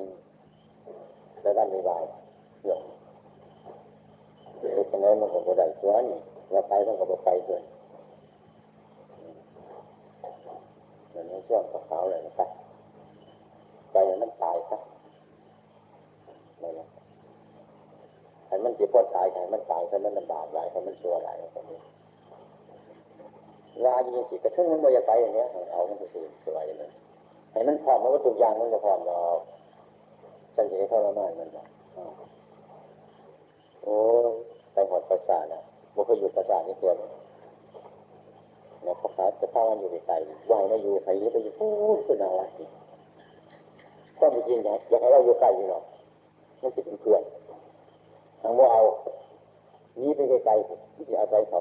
[0.00, 0.08] นี่
[1.40, 2.02] แต่ด้านไม่บาย
[2.64, 2.80] เยอะ
[4.58, 6.18] เดี๋ยวจะไหนมันก็บ่ได้ตัวนี่
[6.52, 7.62] ว่าไปมันก็บ่ไปด้วย
[11.08, 12.48] เหมือนในช่วงขาวๆเลยนะครับ
[13.92, 14.78] ไปมันตายซะ
[16.60, 16.86] ไม่ละ
[18.46, 21.78] ให้มันเจะพ้นตายให้มันตายให้มันลำบากหลายให้มันชั่วหลายแบบนี้
[23.84, 26.90] ว่าอย่างสิกระทั่งมันไม่อยากไปอย่างเงี้ยเอามันก็คือสวยเลย
[27.52, 29.18] ให้มันพร้อมมันก็ตุกอย่างมันจะพร้อมเรา
[30.54, 31.64] ฉันจะให้ทรมานมันนะ
[33.82, 33.96] โอ้
[34.72, 35.60] ไปหอดประสาทนะ
[35.94, 36.96] บุคคลอยู่ประสาทนี่เกิน
[38.82, 42.64] เนี่ยพอขาจะพามันอยู่ไกลๆวายมาอยู่ใครนี่ไปอยู่พูดขึ้นาว่าสิ
[44.20, 45.84] ก็ไม่จริงนะอยากให้เราอยู่ไกลอยู่หรอก
[46.62, 47.22] มันจะเป็นเพื่อน
[48.42, 48.82] ทางว่าเอา
[50.00, 51.60] นี้ไปไกลๆที่จะอาศัยเขา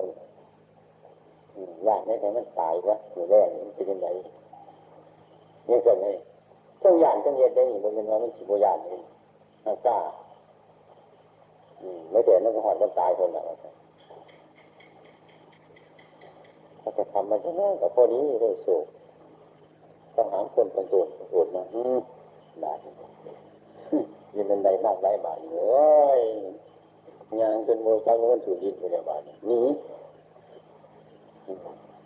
[1.87, 4.07] ญาติในแต่มันตายวะอยู่แรกมันเป็นยังไง
[5.69, 6.07] ยังเกิดไง
[6.83, 8.99] เจ้าหยานจังเย็นได้นี่มันเป็นว่ามันสิบยานนี่
[9.65, 9.97] มันกล้า
[12.11, 13.43] ไม่เด็มันก็หอดมันตายคนละ
[16.81, 18.85] ถ้าจะทำมันจะนั่งกับพอนี้เลยสูบ
[20.15, 21.99] ต้องหาคนเป็นตัวปวดมาอืม
[22.63, 22.77] บาด
[24.35, 26.21] ยินเป็นใดมากไรบาดเอ้ย
[27.41, 29.65] ยางจนมือจังมันถูกยินไปแล้วบาดนี้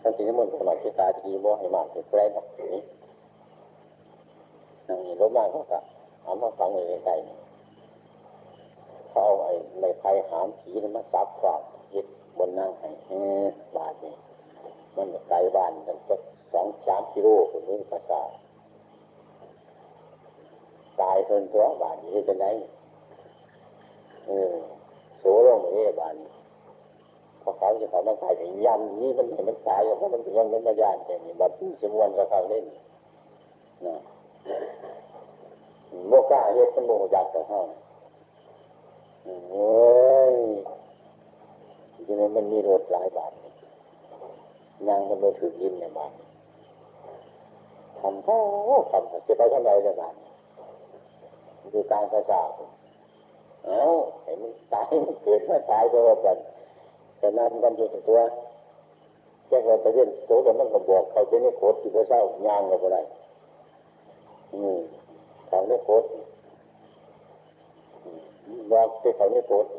[0.01, 2.96] ท่านที่นิมนสมัยที่ตาทีบ่ให้มากเป็นแปลงนี้นั่งนี่
[5.19, 5.79] รถมากเขาก็
[6.23, 7.09] เอามาฟังในใจ
[9.09, 11.61] เขาเอาไอ้ในไพ่หามผีมาซับความ
[11.93, 12.07] ยึด
[12.37, 12.89] บนนั่งให้
[13.75, 14.13] บาดนี่
[14.95, 16.19] มันไกลบ้านกันสัก
[16.53, 18.21] สองสามกิโลคนนี้ภาษา
[21.01, 22.45] ตายคนตัวบาดนี้จะไหน
[24.27, 24.55] เออ
[25.19, 26.29] โสลงมเอบาดนี้
[27.41, 32.65] พอเขาจะเขามาตายอย่างยันนี่มันเห็นมันตายเพราะมันยังมันมาญาติอย่างนี้บัดนี้สมวนกับเขาเล่น
[33.85, 33.95] นะ
[36.07, 37.59] โมกล้าเฮ็ดมันโมจักกับเขา
[39.23, 40.35] เฮ้ย
[41.93, 43.31] ทีนี้มันมีรถหลายบาท
[44.87, 46.11] นางมันโดนถือยินในบาท
[47.99, 48.37] ทำเขา
[48.91, 50.15] ทำจะไปทำไรในบาท
[51.73, 52.41] ดูการภาษา
[53.65, 53.83] เอ้า
[54.23, 56.37] เห็นมันตายมันเกิดมาตายก็ว่ากัน
[57.17, 58.19] แต่นั้นกันอยู่ตัว
[59.47, 63.01] แจ้งเราไปเรียนโสดมันก็บอกเขาจะนี่โคตรที่เขาเศร้ายางก็ได้
[64.47, 66.07] เขาเนี่ยโคตร
[68.71, 69.69] บอกไปเขาเนี่ยโคตร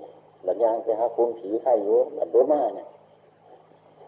[0.47, 2.87] บัญญัติไปหาคุณผีไข่อยู่บัดโดมาเนี่ย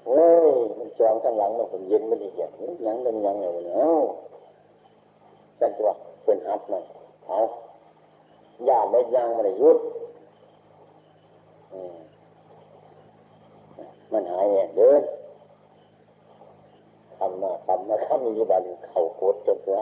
[0.07, 2.47] โอ้ยมันจองข้างหลังมันผมเย็นไมันดีเหี้ย
[2.87, 4.03] ยังกันยังเลยเนาะ
[5.61, 5.89] จันตัว
[6.25, 6.83] เป็นฮับมัน
[7.27, 7.39] เอา
[8.69, 9.79] ยาไม่ยางไมันยุด
[14.13, 15.03] มันหายเนี่ยเดิน
[17.17, 19.79] ทำมาทำมาทำมีบาลีเข่าโคตรจนตัว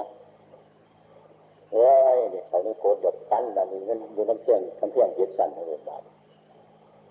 [1.73, 6.11] เฮ้ยเด็กเขานี่โคตรหยดกันบาลีมันอยู่น้ำเพียงน้ำเพียงเจ็ดสันเลยบาลี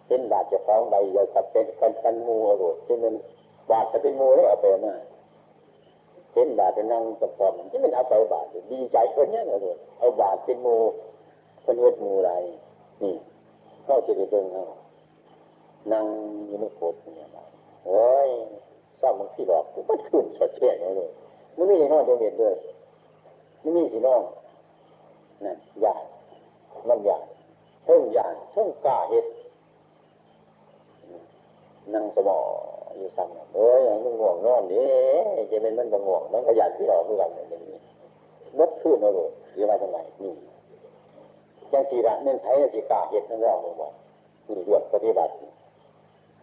[0.07, 3.13] เป็นบาทจะฟ้องใบใหญ่กับเป็นกันกันมูอรุณที่มัน
[3.71, 4.95] บาทจะเป็นมูเลยเอาไปมา
[6.33, 10.75] เป็นบาทจะนั่งกับความที่มันเอาไปบาทดีใจคนนี้อรุณเอาบาทเป็นมู
[11.63, 12.31] คนเวทมูไร
[13.01, 13.15] นี่
[13.83, 14.63] เข้าจะได้เบิ่งเอา
[15.91, 16.05] นั่ง
[16.47, 17.49] อยู่ในโคตรเนี่ยบาท
[17.87, 18.29] โอ้ย
[18.99, 21.09] เศร้ามันที่หลอกมันขึ้นสดเชี่ยเลย
[21.55, 22.55] ไม่มีนอนเดียวเด็ดด้วย
[23.61, 24.21] ไม่มีสิน้อง
[25.43, 26.03] นั่นยาก
[26.89, 27.23] มันยาก
[27.83, 29.25] เท่งยากเท่งกล้าเห็ด
[31.93, 32.39] นั่งสมอ
[32.97, 34.89] อยู่ซ้ำเอ้ยมันง่วงนอนนี่
[35.51, 37.77] จะเป็นมันง่วงมันขยันที่ออกคือกันอย่างนี้
[38.59, 40.33] ลดขึ้นเอาเลยหรือว่าจังไรนี่
[41.71, 43.93] จังสีระเน้นไทยสิกาเห็ดนั่นเราบอก
[44.47, 45.33] นี่ดวดปฏิบัติ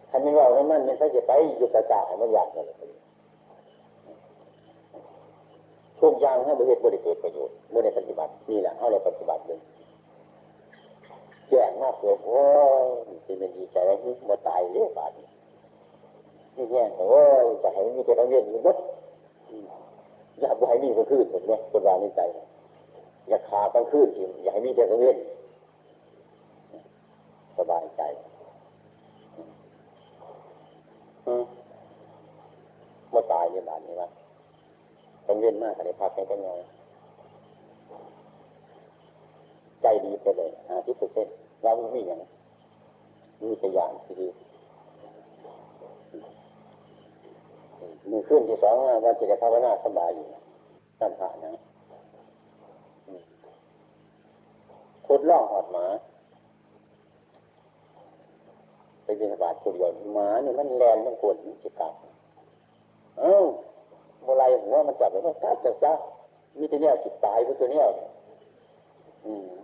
[0.09, 2.65] ท่านไม่ว่ามันมันไม่ใช่จะไปอยู่กระจายมันยากเลย
[6.05, 9.59] ทุกอย่างให้บริเหตุบริเกิดประโยชน์เมื่อในปฏิบัตินี่แหละเอาในปฏิบัติเลย
[11.49, 12.41] แจ้งมากเกิดโอ้
[13.15, 13.97] ยเป็นดีใจแล้ว
[14.29, 18.77] มาตายเรียบาดนี่แย่โอ้ยจะให้มีแต่กังเวียนอยู่มด
[20.41, 22.21] อยากให้มีกลางคืนเห็นไหมคนวางในใจ
[23.29, 24.07] อยากขากลางคืน
[24.43, 25.17] อยากให้มีแต่กังเวียน
[27.57, 28.01] สบายใจ
[33.13, 36.49] มาตายเรียบาดนี้ว่ากังเวียนมากอะไรพักแค่กันไง
[39.81, 41.27] ใจดีไปเลยหาที่เปอร์เซ็น
[41.63, 42.19] เราไม่มีอย่าง
[43.43, 44.27] มีตัวอย่างที่ดี
[48.11, 48.75] มีขึ้นที่สอง
[49.05, 50.25] ว่าจิตภาวนาสบายอยู่
[50.99, 51.53] ตั้งผ่านะ
[55.05, 55.85] ขุดล่องหอดหมา
[59.03, 61.93] ไปบินบาตคนเดียวหมาเนี่ยมันแลนมันกวนมันจิกัด
[63.19, 63.43] เอ้า
[64.25, 65.91] โมไรหัวมันจับแล้วมันกัดจับซะ
[66.57, 67.85] มีตัวเนี้ยจิตตายพราะตัวเนี้ย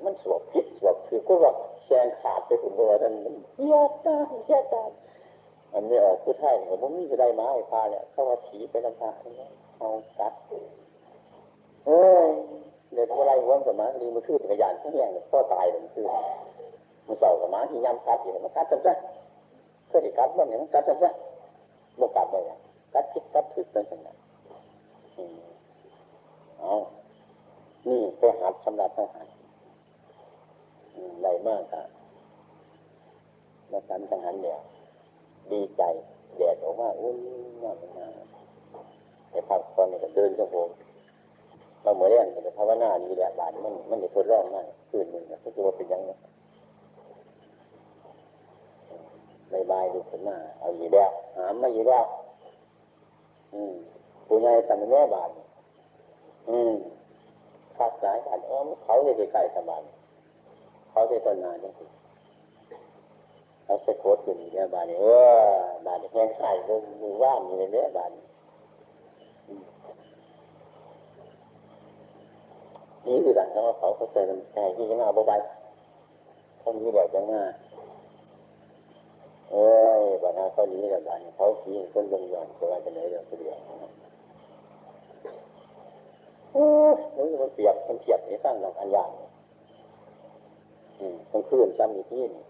[0.04, 1.52] มันสวบพิษสวบคือก็ว่า
[1.86, 3.14] แซงขาดไปถึงตัวนั้น
[3.58, 4.16] เฮียตา
[4.46, 4.84] เฮียตา
[5.74, 9.10] อันนี้ออกผู้ไทยเนี่ยมันมีจะได้มาให้พาเนี่ยเขาว่าผีไปลำพา
[9.80, 10.34] เอากัด
[11.86, 12.30] เอ้ย
[12.94, 16.06] เด็กอะไรหัวสมาดีมาขึ้นจักรยานทั้งแย่งพ่อตายเลยคือ
[17.08, 18.94] มันเสาสมาที่ย้ำกัดอยู่มันกัดจนจ้ะ
[19.88, 21.12] เพื่อที่กัดมันเนี่ยมันกัดจนจ้ะ
[22.00, 22.44] บกกัดเลย
[22.94, 24.18] กัดคิดกัดทึกเป็นอย่างนั้น
[26.60, 26.74] เอา
[27.88, 29.28] นี่ไปหัด สำหรับทหาร
[31.20, 31.88] ใหญ่มากครับ
[33.72, 34.58] มาสันทหารเนี่ย
[35.52, 35.82] ดีใจ
[36.38, 37.16] แดดออกมาอุ้ย
[37.64, 38.12] มากมาก
[39.30, 40.70] แต่พักตอนนี้ก็เดินจังโง
[41.82, 46.12] เราเหมือนเรื่องแต่ภาวนาดีแหละบาดมันมันจะทดลองมากคืนหนึ่งก็คือว่าเป็นยังไง
[49.52, 52.06] บายบายดูขึ้นมาเอาอยู่แล้วหามมาอยู่แล้ว
[53.54, 53.74] อืม
[54.28, 55.30] ผู้ใหญ่ทำแม่บาด
[56.50, 56.74] อืม
[57.78, 59.82] คักสายกันเออเขาจะไกลสบาย
[60.92, 61.86] เขาจะต้นนานนี่สิ
[63.64, 65.46] เขาจะโคตรอยู่เนี่ยบาดนี้เออ
[65.86, 68.12] บานแห้งไข่ก็มือว่านอยู่ในเนี้ยบาน
[73.06, 75.34] นี่คือการทำเขาเขาใจมันใจที่จะมาบ่ไป
[76.60, 77.42] เขามีแบบจะมา
[79.52, 79.68] เอ้
[80.00, 83.58] ยบานเขาหนีแล้วบานเขาขี่คนลงย้อนสบายจะไหนเดี๋ยวเดียว
[86.54, 86.96] โอ้ย
[87.42, 89.10] มันเปียกมันเปียกนี่ตั้งหลักอันยาก
[91.32, 92.44] ต้องขึ้นซ้ำอีกที่นี่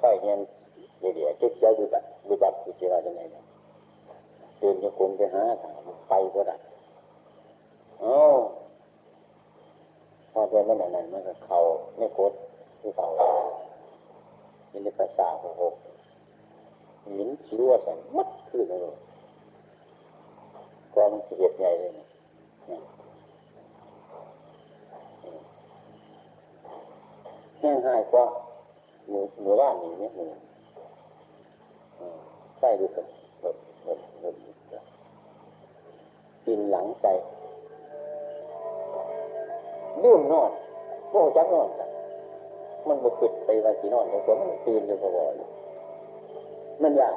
[0.00, 0.38] ค่อยเงี้ย
[0.98, 3.44] เดี๋ยวเดี๋ยวเจ๊เจ้าดูบัตรดูบัตรคือจะว่าจะไหนเนี่ย
[4.58, 5.72] เดินจะคงไปหาทาง
[6.08, 6.56] ไปก็ได้
[8.02, 8.16] อ๋อ
[10.32, 11.58] พอเดินมันนั่นมันก็เขา
[11.98, 12.34] ไม่โคตร
[12.80, 13.06] ที่เขา
[14.68, 15.74] เป็นในภาษาของผม
[17.16, 18.96] หินชิวสันมัดขึ้นเลย
[20.94, 22.08] ความเสียดใหญ่เลยเนี่ย
[27.60, 28.24] แห้งหายกว่า
[29.08, 30.24] หนูหนูว่านนี่เนี่ยหนู
[32.58, 33.06] ใช่ดูกัน
[33.40, 34.84] แบบแบบแบบ
[36.46, 37.06] กินหลังใจ
[40.02, 40.50] ลืมนอน
[41.10, 41.88] โม่จักนอนกัน
[42.88, 47.14] มันบุกไปวันสีนอนแต่ตัวมันตื่นอยู่พอๆมันยาก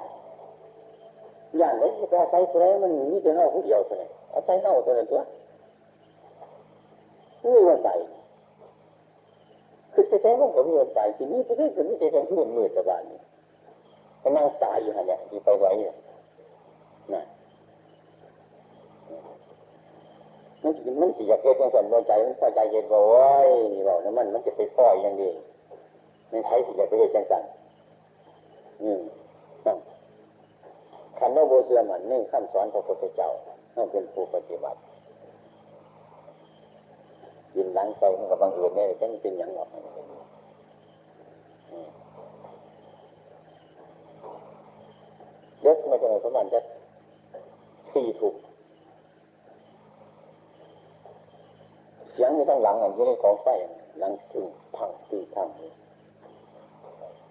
[1.59, 1.83] อย่างไร
[2.13, 5.21] จะใช้ตัวไหนมันมีแต่เน่าผู้เดียวตัวไหนอาใช้เน่าตัวนั้นตัว
[7.43, 7.93] นี่มันใส่
[9.93, 13.19] คือจะใช้มันก็มีมันใส่ทีนี้จะได้จะไม่ใช่การที่มันมืดสบายนี่
[14.21, 15.93] ก็นั่งตายอยู่ฮะเนี่ยที่ไปไว้เนี่ย
[17.13, 17.23] นะ
[20.63, 23.29] มันมันสิอยากเกิดจังสันใจมันพอใจเย็นบอกว่า
[23.73, 25.31] นี่บอกนะมันมันจะไปปล่อยอย่างนี้
[26.31, 27.43] มันใช้สิอยากเกิดจังสัน
[28.83, 29.01] อืม
[31.19, 33.29] ขันโนโบเสือมันนึ่งขั้นสอนพระพุทธเจ้า
[33.75, 34.79] ต้องเป็นผู้ปฏิบัติ
[37.55, 39.69] ยินหลังใจมันกับบางอื่นเนี่ยจะเป็นอย่างหรอก
[45.61, 46.59] เด็กมาจากไหนประมาณจะ
[47.91, 48.35] สี่ถูก
[52.11, 53.47] เสียงในทั้งหลังอันที่ในของไฟ
[53.99, 55.47] หลังถึงพังตีพัง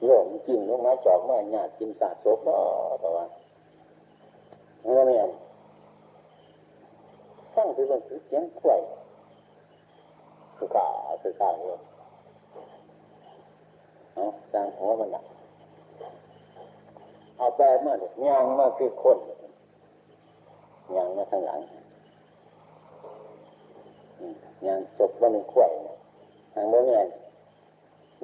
[0.02, 2.56] โยมกินลงมาจอบมาหยาดกินสาดโซกก็
[3.00, 3.24] แต่ว่า
[4.86, 5.22] เมื่อเนี่ย
[7.54, 8.80] ฟังคือมันคือเสียงกล้วย
[10.56, 10.88] คือขา
[11.22, 11.80] คือขาเนี่ย
[14.12, 15.24] เอาสร้างหัวมันหนัก
[17.36, 19.18] เอาแปลมาเนี่ยยางมาคือคน
[20.96, 21.60] ยางมาทางหลัง
[24.66, 25.70] ยางศพว่ามันกล้วย
[26.54, 27.00] ทางโมเนี่ย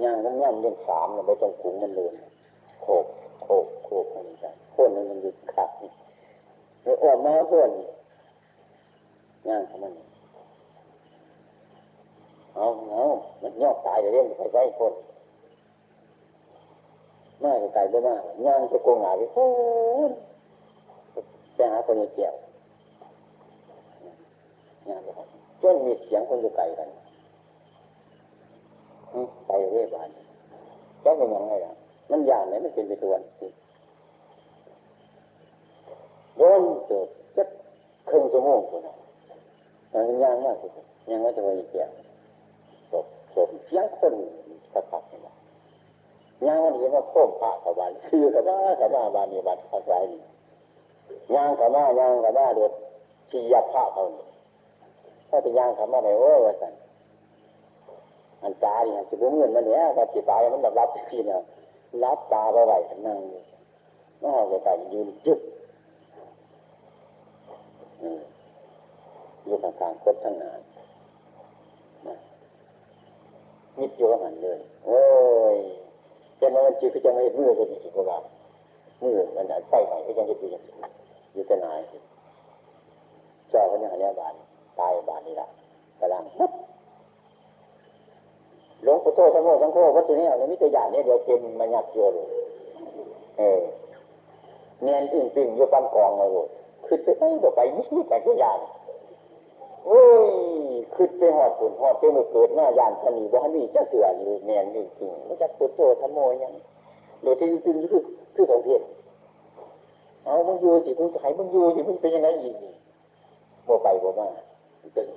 [0.03, 2.09] ยางมันย่ำเรื่องสามเราไปตรงกุ้งมันเลย
[2.83, 3.07] โขก
[3.43, 5.71] โขกโขกมันจะคนมันมันอยู่ขาด
[6.83, 7.71] เราออกมาเพื่อน
[9.49, 9.93] ย่างของมัน
[12.55, 13.05] เอาเอา
[13.43, 14.93] มันยอกตายเรื่องไปใช้คน
[17.43, 19.47] มากตายบ่มากย่างจะโกงหาไปโอ้
[21.57, 22.35] จะหาคนเกี่ยว
[24.89, 25.09] ย่างไป
[25.63, 26.89] จนมีเสียงคนอยู่ไกลกัน
[29.47, 31.73] ไปเรื่อยๆแล้วเป็นยังไงล่ะ
[32.11, 33.23] มันยานไหนมันเป็นไปตัวน
[36.37, 37.45] โดนเกิดจะ
[38.09, 38.95] ครึ่งชั่วโมงคนนะ
[39.93, 41.91] มันยางมากที่สุดยังไม่จะไปเกี่ยว
[42.91, 44.15] ศพศพเสียงคน
[44.73, 45.19] กระตับนี่
[46.47, 50.21] ยางมันเห็นว่าโค้งผ่าขบานคือขบ้าขบ้าบานมีบัตรข้าใจนี่
[51.35, 52.73] ยางขบ้ายางขบ้าเดือด
[53.31, 54.25] ชียาผ้าเขานี่
[55.29, 56.73] ถ้าจะยางขบ้าไหนโอ้ยสัน
[58.43, 61.41] อันตาเนี่ยจะบุ้งเงินมันเนี่ยว่าจิตตายมันแบบรับที่เนี่ย
[62.05, 62.73] รับตาไปไหว
[63.07, 63.19] นั่ง
[64.23, 65.39] น้องจะไปยืนจุด
[69.45, 70.61] อยู่ข้างๆคดทั้งนาน
[73.79, 75.03] มิดโยวหันเลย โอ้
[75.55, 75.57] ย
[76.41, 78.19] จะนอนจีก็จะไม่มือก็ดีกว่า
[79.03, 80.49] มือมันไฟใหม่ก็ยังจะดี
[81.33, 81.81] อยู่แต่นาย
[83.51, 84.35] เจ้าพนักงานบาน
[84.81, 85.49] ตายบานนี่ละ
[86.01, 86.25] กำลัง
[88.83, 92.27] หลวงปู่โตสมโภสังโฆวัตถุนี้เอาในมิตรญาณนี่เดี๋ยวเต็มมาหยักเยอะเลย
[93.39, 93.61] เออ
[94.83, 96.49] เนียนอึ้งตึงอยู่ปันกองเลย
[96.93, 98.61] คือไปไปไปมิตรแต่ก็ยาน
[99.87, 100.33] โอ้ย
[100.95, 106.53] คือไปหอดฝุ่นหอดเต็มเกิดหน้ายานชนีบ้านนี่จะเสืออยู่เนียนอึ้งตึงมันจะปุโตธรรมโมยัง
[107.23, 108.03] โดยที่ตึงคือ
[108.35, 108.83] คือของเพียร
[110.25, 112.55] เอามึงอยู่สิมึงจะให้มึงอยู่สิมึงเป็นยังไงอีก
[113.65, 114.29] โมไปโมมา
[114.97, 115.09] ตึง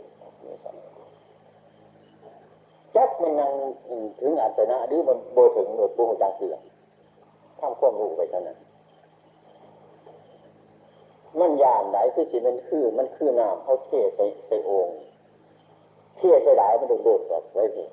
[2.96, 3.52] จักมันยัง
[4.20, 6.56] ถึงอาสนะหรือมันโบถึงหรือปูจังเสือ
[7.60, 8.58] ทำความรู้ไปเท่านั้น
[11.40, 14.98] มันยานไหนคือสิมันคือ มันคือน้ำเขาเทใส่ใส่องค์
[16.18, 17.88] เทใส่หลายมันโดดโดดออกไว้พี่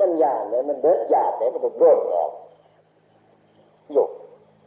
[0.00, 2.32] มันยานเนี่ยมันเบิดยานเนี่ยมันโดดโดดออก
[3.92, 4.10] หยก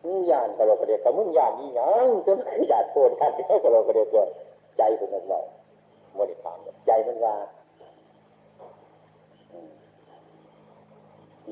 [0.03, 4.27] มึงยานกระโดดกระเดียกกับมึงยานนี่ยังจะไม่ยานโทษกันที่กระโดดกระเดียก
[4.77, 5.39] ใจคนนั้นเรา
[6.15, 6.57] โมดิถาม
[6.88, 7.35] ใจมันว่า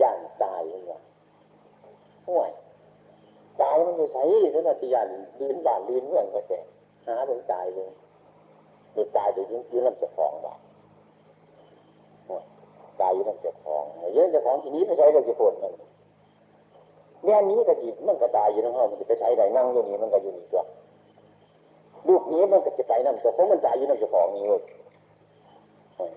[0.01, 0.99] ย่างตายเลยว่า
[2.27, 2.51] ห่วย
[3.61, 4.21] ตายมันอยู่ใส่
[4.53, 6.59] ท่านาจารย์ลืนบ้านลืนเมืองก็แต่
[7.07, 7.89] หาถึงตายเลย
[8.93, 10.59] หรือตายโดยยืนลำจะฟองบ้าน
[13.01, 13.83] ตายอยู่ลำจะฟอง
[14.15, 15.73] เยอะจะฟองทีนี้ไม่ใช่เราจะปวดมัน
[17.23, 20.63] เนี่ยนี้ก็จีมันก็ตายอยู่ในห้องมันจะไปใช้ไหนนั่งอยู่นี่มันก็อยู่นี่จ้ะ
[22.07, 24.61] ลูกนี้มันก็จะไปนั่นแต่เพราะมันตายอยู่ในจะฟองนี่เลย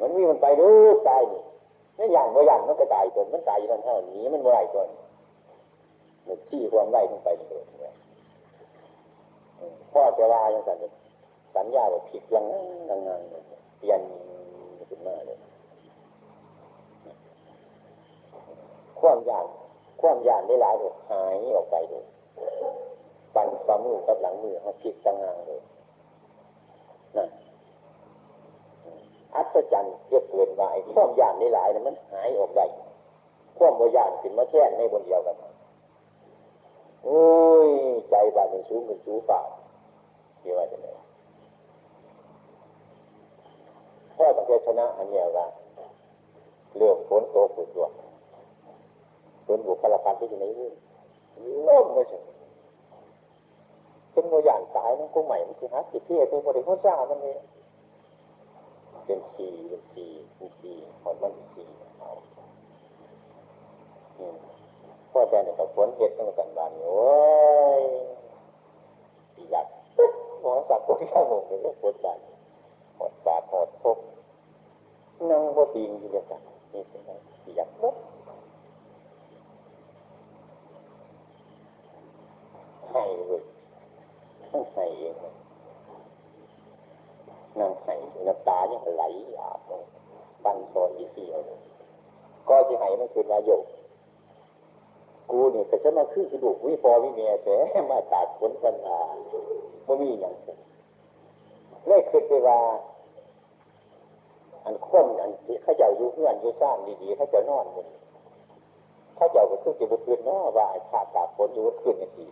[0.01, 0.69] มันมีมันไปดู
[1.09, 1.41] ตายนี่
[1.97, 4.83] ไม่อย่างไม่อย่างมันก็ตายตัวมันตายอยู่ในห้องนี้มันไม่ไหวตัว
[6.25, 7.65] หมดที่ความไล่ลงไปเลย
[9.93, 10.71] พ่อจะว่าอย่างไร
[11.55, 12.45] สัญญาว่าผิดยัง
[12.89, 13.21] งังงัง
[13.79, 14.01] เปลี่ยน
[14.89, 15.39] ขึ้นมาเลย
[19.01, 19.47] ความยาน
[20.01, 22.05] ความยานได้หลายเลยหายออกไปเลย
[23.35, 25.61] ปั่นฝ่ามือกับหลังมือเขาผิดต่างงานเลย
[27.17, 27.29] นั่น
[29.35, 30.63] อัศจรรย์เยอะเกินไป
[30.93, 32.65] ความยานได้หลายนะมันหายออกได้
[33.59, 35.37] ความโมยานขึ้นมาแค่ในบนเดียวกัน
[37.05, 37.23] โอ้
[37.67, 37.69] ย
[38.11, 39.41] ใจบาดเป็นสูงเป็นสูงเปล่า
[40.41, 40.89] เกี่ยวกับอะไร
[44.17, 45.47] พ่อต้องชนะอันเนี้ยว่า
[46.77, 47.87] เรื่องฝนโตฝนตัว
[49.47, 50.71] ฝนบุคลากรที่อยู่ในนี้
[51.69, 52.19] ล่มไม่ใช่
[54.13, 57.35] เป็นโมยานตายนั่นกูใหม่มันสิฮะสิพี่เป็นโมเดลข้าจ้ามันนี่
[59.07, 60.07] เป็นสีเป็นสี
[60.37, 61.65] เป็นสีหอดมันเป็นสี
[61.99, 62.11] เอา
[65.13, 67.03] พ่อแต่เนี่ยกับฝนเห็ดตั้งแต่บานโอ้
[67.81, 67.83] ย
[69.35, 69.67] ปีหลัก
[70.41, 72.19] หมอสับปุ๊บข้าวหมกเลยฝนบาน
[72.99, 73.99] หอดบาดหดพก
[75.31, 76.41] นั่งบ่ตีงอยู่เดียวกัน
[76.73, 77.11] นี่เป็นไง
[77.45, 77.97] ปีหลักปุ๊บ
[82.91, 83.43] ให้เลย
[84.53, 85.15] ต้องให้เอง
[87.61, 87.95] นั่งให้
[88.27, 89.05] น้ำตาเนี่ยไหล
[89.41, 89.61] อาบ
[90.45, 91.41] ปันโซนอีสี่เอา
[92.49, 93.63] ก็ที่ให้มันคือวายโยก
[95.31, 97.57] กูเนี่ยแต่ฉันมาขึ้นกระดูกวิปอวิเมียแต่
[97.91, 98.99] มาตากฝนปัญหา
[99.85, 100.35] ไม่มีอย่าง
[101.87, 102.59] เลยคือไปว่า
[104.65, 107.87] อันคนอันที่เขาเจ้าอยู่เพื่อนอยู่สร้างดีๆเขาจะนอนมัน
[109.17, 112.29] เขาเจ้าก็คือจะบุคืนนาะว่าขาดตาฝนอยู่คืนอย่างดี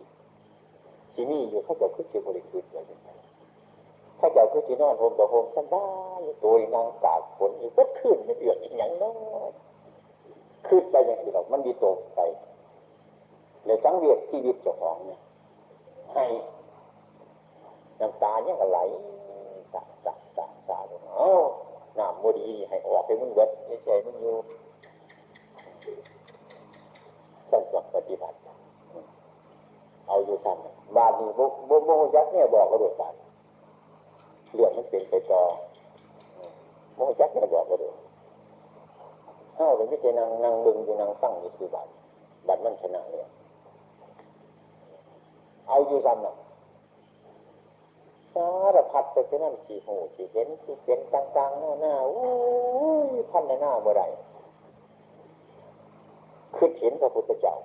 [1.14, 5.88] ที่นี่อยู่เขาเจ้าคือจะบริคืนอย่างนี้าเจ้าคือจะนอนโฮมต่อโฮมสบา
[6.20, 9.14] ยตัวนางตากฝนอยู่ก็ขึ้นไม่เดือดอย่างน้อ
[9.48, 9.50] ย
[10.68, 12.20] ขึ้นไปอย่างที่เรามันดีตกไป
[13.64, 15.20] เลยสังเวียชีวิตเจ้าของเนี่ย
[16.14, 16.24] ให้
[18.00, 18.78] น้ำตาเนี่ยก็ไหล
[19.72, 21.28] สาสาสาสาลงเอา
[21.98, 24.36] น้ำโมดีให้ออกให้มึงเบิดไม่ใช่มึงอยู่
[27.50, 28.36] สั่นจับปฏิบัติ
[30.06, 30.58] เอาอยู่สั่น
[30.96, 33.14] บาดนี้บุบุบุยักเนี่ยบอกก็โดดบาด
[34.54, 35.42] เรื่องมันเป็นไปต่อ
[36.96, 37.94] โมยักเนี่ยบอกก็โดด
[39.54, 41.88] เข้าเลยไม่ใช่นางนางดึงอยู่นางฟังอยู่คือบาด
[42.46, 43.28] บาดมันชนะเนี่ย
[45.70, 46.34] เอาอยู่ซ้ำหน่ะ
[48.34, 52.28] สารพัดไปที่นั่นขี่หูขี่เห็นขี่เห็นต่างๆหน้าหน้าอู้
[53.08, 54.02] ยพันในหน้าเมื่อไร
[56.56, 57.56] คือเห็นพระพุทธเจ้า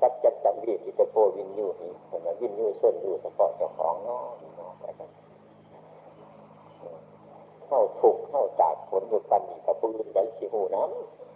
[0.00, 5.10] สัจจตังวีอิตโกวินยูนี่เห็นไหมวินยูส่วนยู่เฉพาะเจ้าของน้องน้องไปกัน
[7.66, 10.82] เข้าถูกเข้าจากผลอยู่ปันนี่กับปืนไว้ขี่หูน้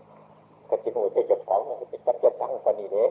[0.08, 3.04] ำกับขี่หูเจ้าของมันเป็นสัจจตังปันนี่เด้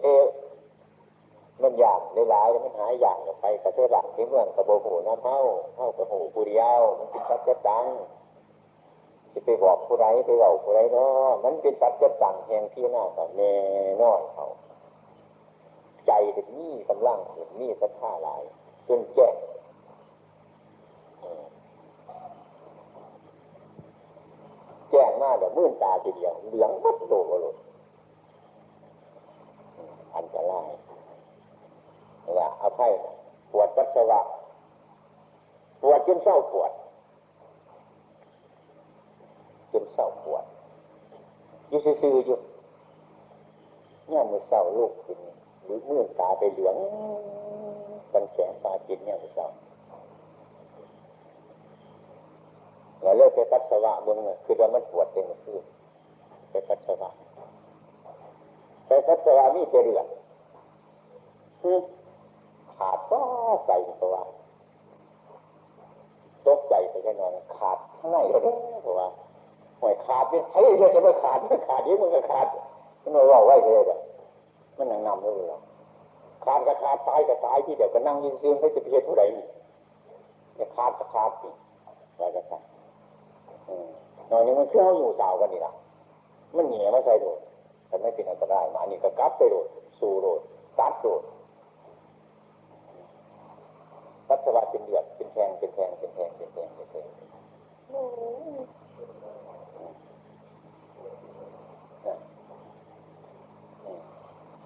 [1.64, 5.40] มันอยากหลายๆมันหายอยากไปกระเทหลักที่เมืองกระโบหูน้ำเท้า
[5.76, 7.86] เท้ากระหูปุริยาวมันเป็นสัจจัง
[9.34, 13.56] จะไปบอกผู้ไรไปบอกผู้ไรเนาะมันเป็นปัจจัังแห่งที่หน้าต่อแน่
[14.02, 14.48] นอนเขา
[16.08, 18.42] ใจถึงนี่กำลังถึงนี่สัทธาหลาย
[18.88, 19.36] จนแจ้ง
[24.92, 27.56] แจ้งมาแบบมื่นตาทีเดียวเหลืองมัดโลกเลย
[30.16, 30.70] อันตราย
[32.30, 32.88] นี่ะเอาไพ่
[33.52, 34.20] ปวดปัสสาวะ
[35.82, 36.72] ปวดจนเศร้าปวด
[39.72, 40.44] จนเศร้าปวด
[41.68, 42.38] อยู่ซื่อๆอยู่
[44.08, 45.18] เนี่ยมือเศร้าลูกขึ้น
[45.64, 46.76] หรือมื่นตาไปเหลือง
[48.12, 49.48] กันแสงตาจิตเนี่ยมือเศร้า
[53.02, 55.60] เราเลิกไปปัสสาวะบนเงคือว่ามันปวดเต็มคือ
[56.50, 57.10] ไปปัสสาวะ
[58.88, 60.08] ไปปัสสาวะมีเจริญ
[62.80, 63.20] ขาดก็
[63.68, 64.16] ใส่ตัว
[66.46, 68.42] ตกใจไปแค่นอนขาดข้างในเลย
[68.84, 69.08] เพราะว่า
[69.82, 72.48] หอยขาดเนี่ยเฮ้ยจะไม่ขาดไม่ขาดนี้มันก็ขาด
[73.02, 74.00] มันไม่ว่าไว้เลยแบบ
[74.78, 75.60] มันนั่งนำเลยหรอ
[76.46, 81.50] ขาดก็ขาดตายก็ตายที่เดี๋ยวก็นั่งยืนซึมให้จะเพียรเท่าไหร่เนี่ยขาดก็ขาดสิ
[82.14, 82.64] อะไรก็ขาด
[84.30, 85.74] นอนนี้มันเชื่ออยู่สาวกันนี่ละ
[86.56, 87.40] มันเหนียวไม่ใช่โดด
[87.88, 89.68] แต่ไม่เป็นอันตรายมานี่ก็กลับไปโดด
[90.00, 90.42] สู่โดด
[90.80, 91.22] ตัดโดด
[94.30, 97.08] ปัสสาวะเป็นเดือดเป็นแทงเป็นแทงเป็นแทงเป็นแทงเป็นแทง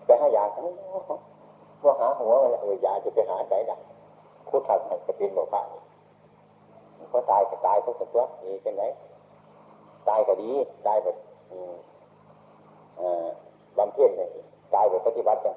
[0.05, 0.65] ไปหายาทั้ง
[1.83, 3.79] ว่าหาหัวมันเออยาจะไปหาใจดัก
[4.49, 5.61] พูดถัดมันกระตินบอกว่า
[7.09, 8.83] เขาตายก็ตายเขาสัตัวนี่เป็นไง
[10.09, 10.49] ตายก็ดี
[10.87, 11.15] ตายแบบ
[13.77, 14.29] บำเพ็ญเลย
[14.73, 15.55] ตายแบบปฏิบัติอย่าง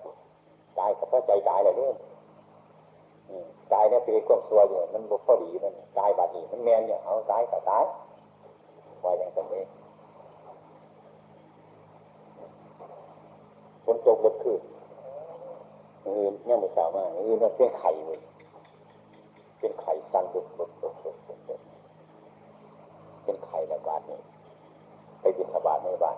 [0.79, 1.93] ตายก็เพราะใจตายเลยเนี่ย
[3.73, 7.85] ตายเนี่ยเป็นความสัวอยู่มันบุกพอดีมันตายบาดนี้มันแมนอย่างเอาตายก็ตาย
[9.05, 9.63] ว่าอย่างนี้
[13.85, 14.61] ฝนตกบดคืน
[16.07, 18.21] อื่นเนี่ยไม่สามารถอื่นมันเป็นไข่เลย
[19.59, 21.11] เป็นไข่สั่นบุกบุบุกบุ
[21.59, 21.61] บ
[23.25, 24.19] เป็นไข่ระบาดนี่
[25.21, 26.17] ไปบินระบาดในบ้าน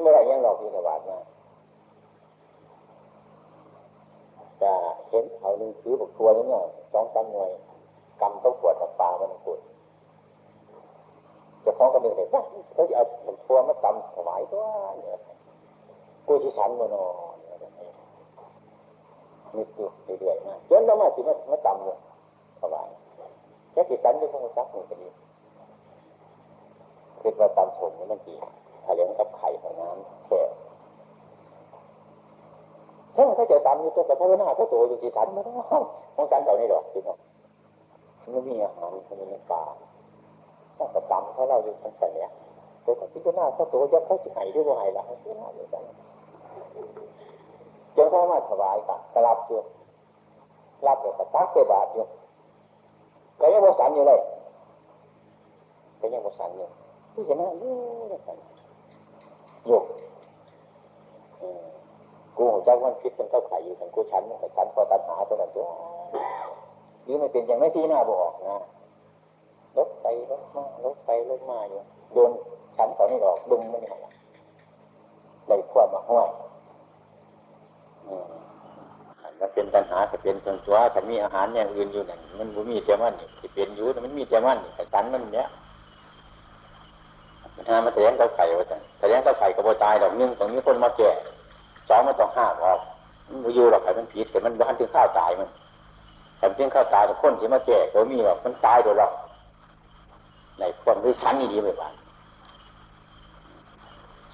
[0.00, 1.18] เมื่อไรยังหลอกบินระบาดมา
[4.62, 4.72] จะ
[5.10, 7.50] เห็นเขาหนึ่งถือบุกทัวนี่เนี่ยสองสามหน่วย
[8.20, 9.60] กำต้องปวดกับปลามันปวด
[11.64, 13.04] จะฟ้องกันหนึ่งเลยว่าเขาจะเอา
[13.44, 14.62] ทัวมาตำถวายตัว
[15.02, 15.20] เนี่ย
[16.26, 16.96] กูชิสันมโน
[19.56, 19.88] นี่คือ
[20.20, 21.98] เรื่อยๆนะจนเรามาสิมามาตำเลย
[22.60, 22.88] ถวาย
[23.72, 25.08] แค่ชิสันด้วยพวกซักหนึ่งก็ดี
[27.20, 28.34] คือว่าตำสมนี่มันดี
[28.84, 30.40] ถ้าเลี้ยงกับไข่ของน้ำแค่
[33.14, 35.56] ถ้าเขาจะตำอยู่ตัวกับพระนาเขาโตอยู่ที่สันมันต้อง
[36.16, 39.62] ต้องสันเต่านี่ดอกจริงๆมันมีอาหารมันมีปลา
[40.76, 42.30] ถ้ากระตำเขาเราอยู่ชั้นเนี่ย
[42.84, 45.82] ตัวกับพิจารณาเขาโตยักเขาสิหายด้วยว่าหายละพิจารณาอยู่กัน
[47.96, 49.60] จนเขามารถถวายกันกระลับอยู่
[50.86, 52.04] รับเดี๋ยวกระตักเจ็บาทอยู่
[53.40, 54.20] ก็ยังโมสันอยู่เลย
[56.00, 56.68] ก็ยังโมสันอยู่
[57.14, 57.74] พิจารณาอยู่
[59.66, 59.80] อยู่
[62.36, 65.64] กูหัวใจมันคิดเป็นเท่าไข่อยู่กันกูฉันแต่ฉันพอตัดหาตัวนั้นตัว
[67.06, 68.58] นี่มันเป็นอย่างไม่ที่หน้าบอกนะ
[69.76, 71.80] ลบไปลบมาลบไปลบมาอยู่
[72.12, 72.30] โดน
[72.76, 73.90] ฉันตอนนี้หรอกดึงไมันนี่
[75.46, 76.28] เลยควมาห้วย
[79.40, 85.46] มันเป็นปัญหาจะเป็นจนตัวฉันมีอาหารอย่างอื่นอยู่นั่นมันบ่มีเจ้ามันนี่จะเป็นอยู่แต่มันมีเจ้ามันแต่ฉันมันเนี้ย
[87.56, 91.10] ปัญหามาแสดงเท่าไข่ว่าจังแสดงเท่าไข่ก็บ่ตายดอกนึงตรงนี้คนมาแก่
[91.88, 92.80] สองมันต้องห้ามออก
[93.44, 95.48] มันอยู่หรอกไข่มันผิดแต่มันบ้านถึงข้าวตายมัน
[96.38, 99.12] แต่ถึงข้าวตายแต่คนที่มาแก่ก็มีหรอกมันตายโดยหรอก
[100.58, 101.92] ในความที่ชั้นนี้ดีไปบ้าง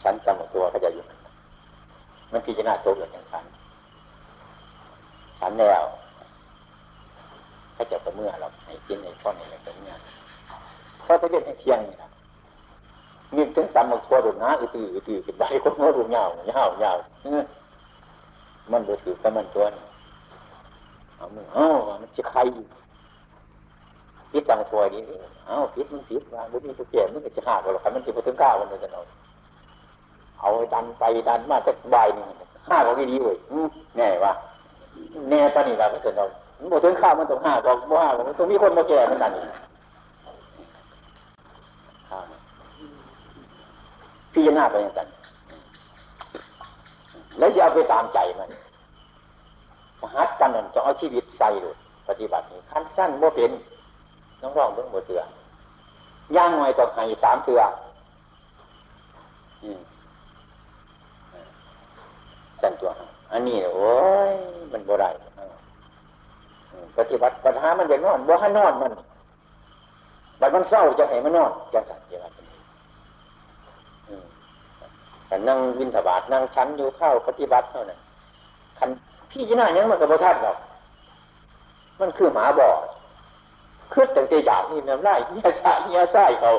[0.02, 1.04] ชั้นจำตัวเขาจะอยู่
[2.32, 3.44] มันพิจารณาตัวอย่างชั้น
[5.38, 5.84] ชั้นแล้ว
[7.74, 9.94] เขาจะประเมื่อเราในกินในข้อนอะไรแบบนี้
[11.02, 12.08] เพราะจะเรียกให้เที่ยงนี่นะ
[13.37, 16.93] นึกถึงสามหมกทัวดุนะอือตืออือตือกินใบคนโน้ดูเงาเงาเงา
[18.73, 19.83] มันบูถือกับมันตัวนี่
[21.17, 21.69] เอามือเอ้า
[22.03, 22.41] มันจะใคร
[24.33, 25.03] พิษบางทัวนี้
[25.47, 29.01] เอ้าพิษมันพิษว่าบุญมีตัวเกี่ยมันจะหักหรอกครับมันจะไปถึงก้าวมันจะเอา
[30.41, 32.25] เอาดันไปดันมาจะใบนี่
[32.69, 33.37] ห้าก็ไม่ดีเว้ย
[33.97, 34.33] แน่ว่า
[35.31, 36.25] แน่ปานี่เราไม่เกิดเรา
[36.73, 39.33] บอกถึงข้าวมันต้องห้าก็บ่ห้ามันต้องมีคนมาแก่มันนั่น
[44.38, 45.09] พิจารณาไปอย่างนั้น
[47.38, 48.51] แล้วจะเอาไปตามใจมัน
[50.14, 51.77] หัดกันนั่นจะเอาชีวิตใส่เลย
[52.09, 53.53] ปฏิบัตินี้ขั้นสั้นโมเป็น
[54.40, 55.20] น้องร้องเรื่องโมเสือ
[56.37, 57.61] ย่างหน่อยต้องให้สามเตือ
[62.61, 62.90] สั่นตัว
[63.33, 63.90] อันนี้โอ้
[64.31, 64.33] ย
[64.72, 65.11] มันบ่ได้
[66.96, 68.92] ปฏิบัติปัญหามันจะนอนบ่ให้นอนมัน
[70.40, 72.47] บัดมันเศร้าจะให้มันนอนจะสั่นจะว่า
[75.49, 77.99] นั่งวินถบาทนั่งชั้นอยู่เข้าปฏิบัติเท่านั้น
[78.79, 78.88] คัน
[79.31, 80.57] พี่จีน่ายังมันกับพระท่านหรอก
[82.01, 82.79] มันคือหมาบอด
[83.93, 86.51] คือแต่เตจากนี่น้ำลายเนียชาเนียใช่เขา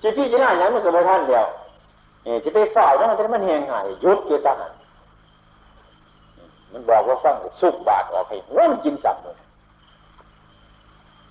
[0.00, 1.46] สิพี่จีน่ายังมันกับพระท่านเดียว
[2.24, 4.52] เอจะไปเฝ้าแล้วมันจะมันแหงหายยุดอยู่ซะ
[6.72, 9.36] มันบอกว่าฟังสุกบาทออกให้ง้นกินสับเลย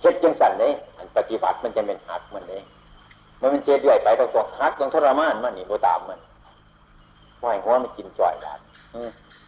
[0.00, 2.62] เฮ็ดจังสันเลยอันปฏิบัติมันจะเป็นหักมันเลย
[3.40, 6.18] มันเป็นเจดด้วยไปต้องต้องหักต้องทรมานมันนี่โบตามมัน
[7.40, 8.60] ไหวหัวมันกินจ่อยดาน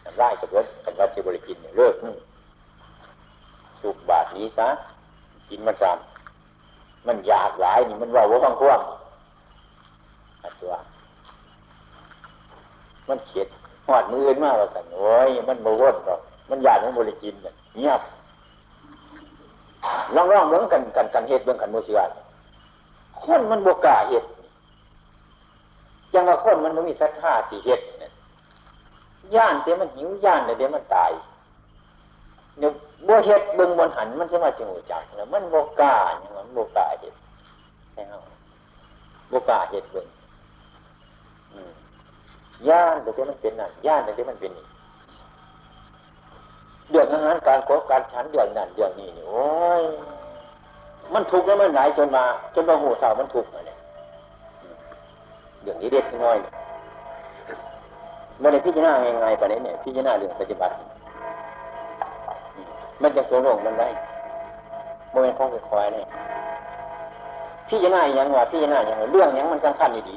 [0.04, 1.94] ทำได้กับรถกันว่าจะบริกินเนี่ยเลิก
[3.80, 4.68] สุกบาทนี้ซะ
[5.50, 8.80] กินมันจำมันอยากหลายนี่มันว่าว่าฟังควง
[10.42, 10.72] อัตัว
[13.08, 13.48] มันเขียด
[13.86, 18.00] หอดมือมากว่าสั่งโอ้ยมันโมวนหรอกมันอยากมันบริกินเนี่ยเงียบ
[20.14, 22.00] ลองลองเรื่องกันกันกันเหตุเรื่องกันโมเสีย
[23.24, 24.28] คนมันบวกาเหตุ
[26.14, 28.12] ยังว่าคนมันไม่มีศรัทธาสิเหตุเนี่ย
[29.34, 31.10] ย่านเดี๋ยวมันหิวย่านเดี๋ยวมันตาย
[32.58, 32.70] เนี่ย
[33.06, 37.16] บัวเห็ดเบิ่งบนหันมันจะมาจิงหูจักเนี่ยมันบวกาอย่างนั้นบวกาเหตุ
[37.92, 38.12] ใช่ไหม
[39.30, 40.06] บวกาเหตุเบิ่ง
[42.68, 44.66] ย่านเดี๋ยวมันเป็นนั่นย่านเดี๋ยวมันเป็นนี่
[46.90, 49.44] เดือดอาหารการขอการฉันเดือดนั่นเดือดนี่นี่โอ้
[49.80, 49.82] ย
[51.14, 53.69] มันทุกข์แล้วมันไหนจนมา จนมาหูเท่ามันทุกข์มาเนี่ย
[55.62, 56.38] เดือดนี้เด็กน้อย
[58.42, 58.92] มันในพิจารณา
[59.22, 60.74] ไงๆปนี้เนี่ยพิจารณาเรื่องปฏิบัติ
[63.02, 63.88] มันจะโกงมันได้
[65.10, 66.06] โมเมนต์ของคอยเนี่ย
[67.68, 70.16] พิจารณาอย่างว่าพิจารณาอย่างเรื่องอย่างมันสำคัญดี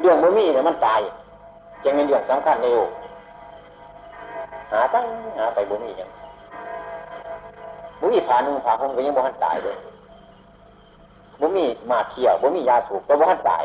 [0.00, 1.00] เรื่องมันมีเนี่ยมันตาย
[1.82, 2.90] จึงเป็นเรื่องสำคัญในโลก
[4.72, 5.04] หาตั้ง
[5.38, 6.10] หาไปบ่มีอย่าง
[8.00, 9.76] บ่มีผ่านุ่งผ่าห่มก็ยังบ่ทันตายเลย
[11.40, 13.64] บ่มีมาเที่ยวบ่มียาสูบก็บ่ทันตาย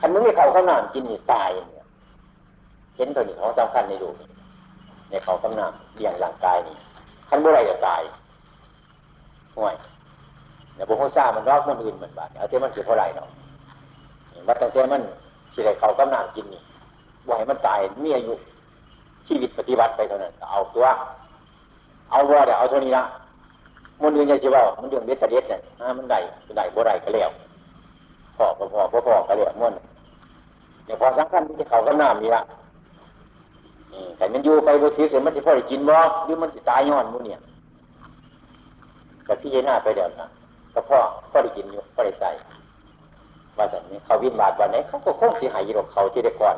[0.00, 1.86] คันมึงไม่เขาข้าวหนามกินนี่ตายเนี่ย
[2.96, 4.08] เห็นตัวนี้ของสำคัญในดู
[5.10, 6.76] ในเขาข้าวหนามเลี้ยงร่างกายนี่
[7.28, 8.02] คันบ่ไรจะตาย
[9.56, 9.74] ห่วย
[10.74, 13.28] เนี่ยบุคคลทราบมันรอกมันอื่นเหมันบาดเอาเท่มันคือเท่าไรเนาะ
[14.48, 15.02] วัดตั้งแต่มัน
[15.54, 16.62] สิไรเขาข้าวหนามกินนี่
[17.26, 18.34] บ่ให้มันตายมีอายุ
[19.26, 20.86] ชีวิตปฏิบัติไปเท่านั้นเอาตัว
[22.10, 23.04] เอาว่าเดี๋ยวเอาเท่านี้ละ
[24.02, 25.60] มันเรื่องยังจะว่ามันเรื่องเบ็ดตะเด็ดเนี่ย
[25.98, 26.18] มันได้
[26.56, 27.30] ได้บ่ได้ก็แล้ว
[28.36, 29.74] พอพอพอพอพอก็เลยมัน
[30.84, 32.42] เดี๋ยวพอสำคัญที่เขาก็น้ำนี่ละ
[34.16, 37.40] แต่มันอยู่ไปบริสุทธิ์มันจะพอได้กินบ่หรือมันจะตายย้อนมุเนี่ย
[39.26, 40.28] ก็พี่ยหน้าไปเดี๋ยวนะ
[40.74, 40.98] ก็พ่อ
[41.30, 42.30] พ่อได้กินอยู่พ่อได้ใส่
[43.56, 46.56] ว่าแต่นี้เขาวินบาทวันไหนเขาก็คงเสียหายอยู่เขาที่ได้ก่อน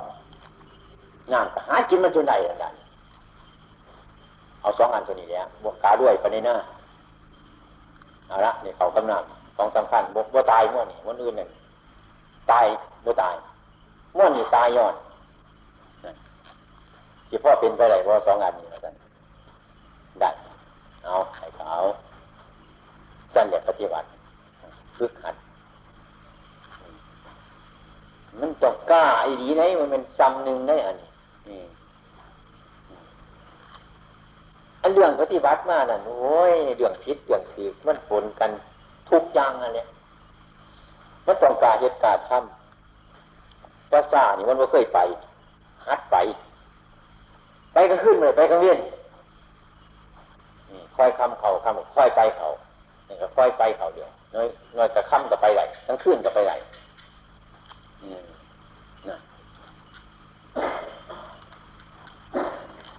[1.32, 2.66] งานก็หากินมันจนไหนอะไร
[4.60, 6.56] เอาสองอันตัวนี้เนี่ยบวกกาด้วยไปในหน้า
[8.28, 9.22] เอาละนี่เขากำนัง
[9.56, 11.48] สองสำคัญบวกบ่ตายมั่วนี่มั่วอื่นหนึ่ง
[12.52, 12.66] ตาย
[13.04, 13.34] บ่ตาย
[14.16, 14.94] มั่วนี่ตายย้อน
[17.28, 18.94] ทีพ่อเป็นไปไหนว่าสองอันนี้แล้วกัน
[20.20, 20.30] ได้
[21.04, 21.72] เอาให้เขา
[23.34, 24.06] สั้นอย่าปฏิบัติ
[24.96, 25.34] ฝึกหัด
[28.40, 31.08] มันต้องกล้าไอ้ดีไหนมันเป็นซ้ำหนึ่งได้อันนี้
[34.82, 38.50] อันเรื่องปฏิบัติมาน่ะโอ้ยเรื่องพิษเรื่องถือมันผลกัน
[39.10, 39.86] ทุกอย่างอันเนี้ย
[41.28, 44.98] มันต้องการเหตุการณ์ทำภาษานี่มันไม่เคยไป
[45.86, 46.16] ฮัดไป
[47.72, 48.78] ไปก็ขึ้นเลยไปก็เวียน
[50.96, 52.48] ค่อยคำเขาคำค่อยไปเขา
[53.08, 54.46] นี่ก็ค่อยไปเขาเดียวน้อย
[54.78, 56.52] น้อยกับคำกับไปไหลทั้งขึ้นกับไปไหล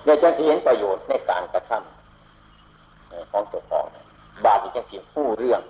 [0.04, 3.86] เดี๋ยจะเห็นประโยชน์ในการกระทำของตัวของ
[4.46, 5.62] บาปจะเสียผู้เรื่อง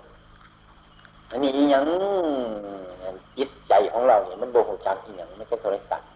[1.30, 1.84] อันนี้ยัง
[3.38, 6.08] จิตใจของเราเนี่ยมันโบหูจักอีกอย่างไม่ใช่โทรศัพท์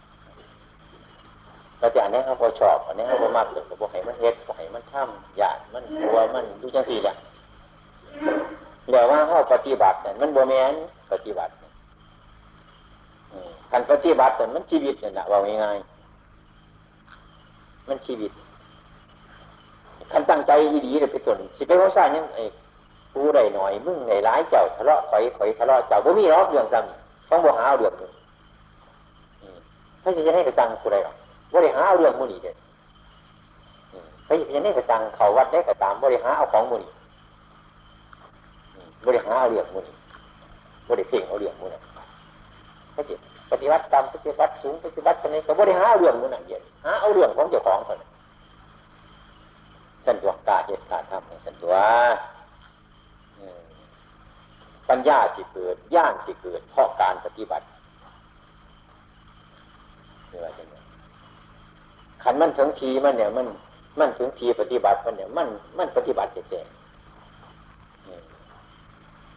[1.79, 7.15] เราจะอ่านให้เขาพอชอบอันนี้เขาพอมากเลยบอกให้มันเฮ็ดบอกให้มันทำอยากมันกลัวมันดูจังสี่แหละ
[8.91, 10.75] แล้วว่าเขาปฏิบัติเนี่ยมันโบแมน
[11.13, 11.53] ปฏิบัติ
[13.73, 15.79] การปฏิบัติแต่มันชีวิตเนี่ยนะว่าง่าย
[17.89, 18.33] มันชีวิต
[20.13, 20.53] คันตั้งใจ
[20.87, 22.43] ดีเลยไปส่วนสิไปว่าซ่ายังไอ้
[23.15, 28.13] กูได้หน่อยมึงในร้ายเจ้าทะเลาะข่อยข่อยทะเลาะเจ้าบ่มีรอกเรื่องซ้ำต้องบ่หาเรื่องนึง
[30.03, 31.17] ถ้าจะให้กระสังกูได้หรอก
[31.53, 32.57] บ่ได้หาเรื่องมูนี่เด็ด
[34.27, 36.91] ถ้าจะให้กระสังเขาวัดได้กระตามบ่ได้หาเอาของมูนี่
[39.07, 39.93] บริหาเอาเรื่องมุนี
[40.89, 41.75] บริเพ่งเอาเรื่องมุน
[42.97, 43.15] ปฏิ
[43.51, 47.99] ปฏิวัติตามปฏิวัติสูงปฏิวัติอะไรก็บริหาเอาเรื่องมุนเย็นหาเอาเรื่องของเจ้าของคน
[50.07, 51.75] สันตัวกาเหตุการทำสันตัว
[54.95, 57.65] ปัญญาที่เกิดย่านที่เกิด เพราะการปฏิบัติ
[60.31, 60.69] นี่ว่าจัง
[62.23, 63.47] ขันมันถึงทีมันเนี่ย มัน
[63.99, 66.67] มันถึงทีปฏิบัติมันเนี่ย มันมันปฏิบัติเจ๋ง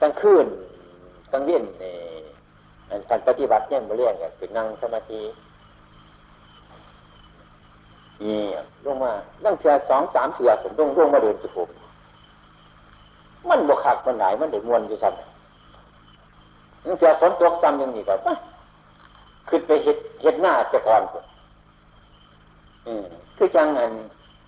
[0.02, 0.48] ตั้งคืน
[1.32, 1.93] ตั้งเวียนเนี่
[2.98, 5.22] ยการปฏิบัติเนี่ยมาเรียกเนี่ยคือนั่งสมาธิ
[8.22, 8.41] นี่
[8.86, 9.12] ลงมา
[9.43, 11.70] ตั้งเทือสองสามเทือผมลงลงมาเดินจุผม
[13.50, 15.37] มันบวขักมันไหนมันเดือดมวนอยู่ซ้ำ
[16.88, 18.15] ตั้งเทือฝนตกซ้ำยังนี่ก็
[19.50, 21.02] ขึ้นไปเห็ดเห็ดหน้าจะก่อน
[22.86, 23.06] อืม
[23.38, 23.91] คือจังอัน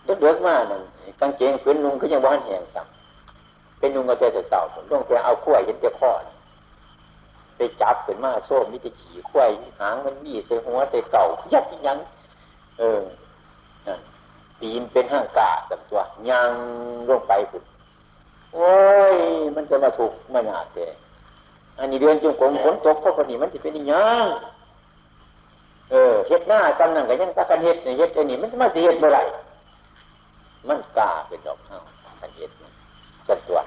[0.04, 0.82] เดือดมากนั่น
[1.20, 6.12] กางเกงพื้นลุงก็ยังว่านแหงซ้ำเป็นลุงก็เจอแต่เสาผมลงไปเอาขั้วเห็นเจ้าข้อ
[7.58, 9.42] ไปจับเป็นมาโซ่มิจะขี่ขั้ว
[9.80, 11.24] หางมันมีใส่หัวใส่เก่า
[11.54, 11.98] ยัดยัง
[12.80, 13.02] เออ
[14.60, 16.00] ตีนเป็นห้างกาตับตัว
[16.30, 16.52] ยัง
[17.10, 17.64] ลงไปปุ๊บ
[18.54, 18.72] โอ้
[19.14, 19.18] ย
[19.56, 20.86] มันจะมาถูกมันาแต่
[21.80, 23.84] อันนี้เดือนจุงกรมฝนตกเพราะคนนี้มันจะเป็นยั
[24.24, 24.26] ง
[25.92, 29.20] เออเฮ็ดหน้าจำนั่งกันยังตะกันเฮ็ดเนี่ยเฮ็ดไอ้นี่มันมาเฮ็ดเมื่อไร
[30.68, 31.78] มันกล้าเป็นดอกเท้า
[32.22, 32.52] กันเฮ็ด
[33.28, 33.60] สันตัว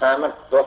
[0.00, 0.66] หามันตก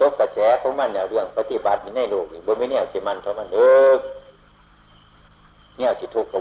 [0.00, 3.58] ตกกระแสของมันเนี่ยเรื่องปฏิบัติในโลกนี่บ่ม่เนี่ยสิมันเท่ามันเอ
[3.92, 3.94] อ
[5.76, 6.38] เนี่ยสิทุกข์กับ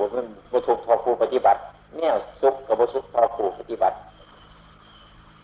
[0.52, 1.60] บ่ทุกข์พอครูปฏิบัติ
[1.98, 3.95] เนี่ยสุขกับบ่สุขพอครูปฏิบัติ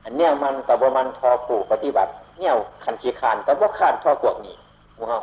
[0.05, 2.51] อันเนี้ยมันกับบ่มันทอครูปฏิบัติ เนี่ย
[2.83, 4.55] ขันขีขานกับบ่าขานทอพวกนี้
[4.97, 5.19] มูเฮา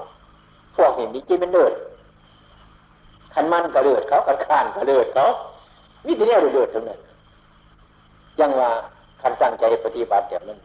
[0.77, 1.73] พวกนี้มีจิตเป็นเลือด
[3.35, 5.25] ขันมันก็เลือดเขาขันขานก็เลือดเขา
[6.07, 7.01] วิธีนี้เลือดทั้งนั้น
[8.41, 8.71] ยังว่า
[9.23, 10.59] ขันตั้งใจปฏิบัติแบบนั้น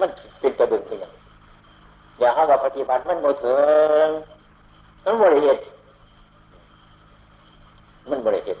[0.00, 0.08] มัน
[0.40, 1.12] เป็นกระดึงเป็นอย่าง
[2.20, 3.58] อย่าให้ว่าปฏิบัติมันโมเถิ
[4.06, 4.08] ง
[5.04, 5.60] มันบริเหตุ
[8.10, 8.60] มันบริเหตุ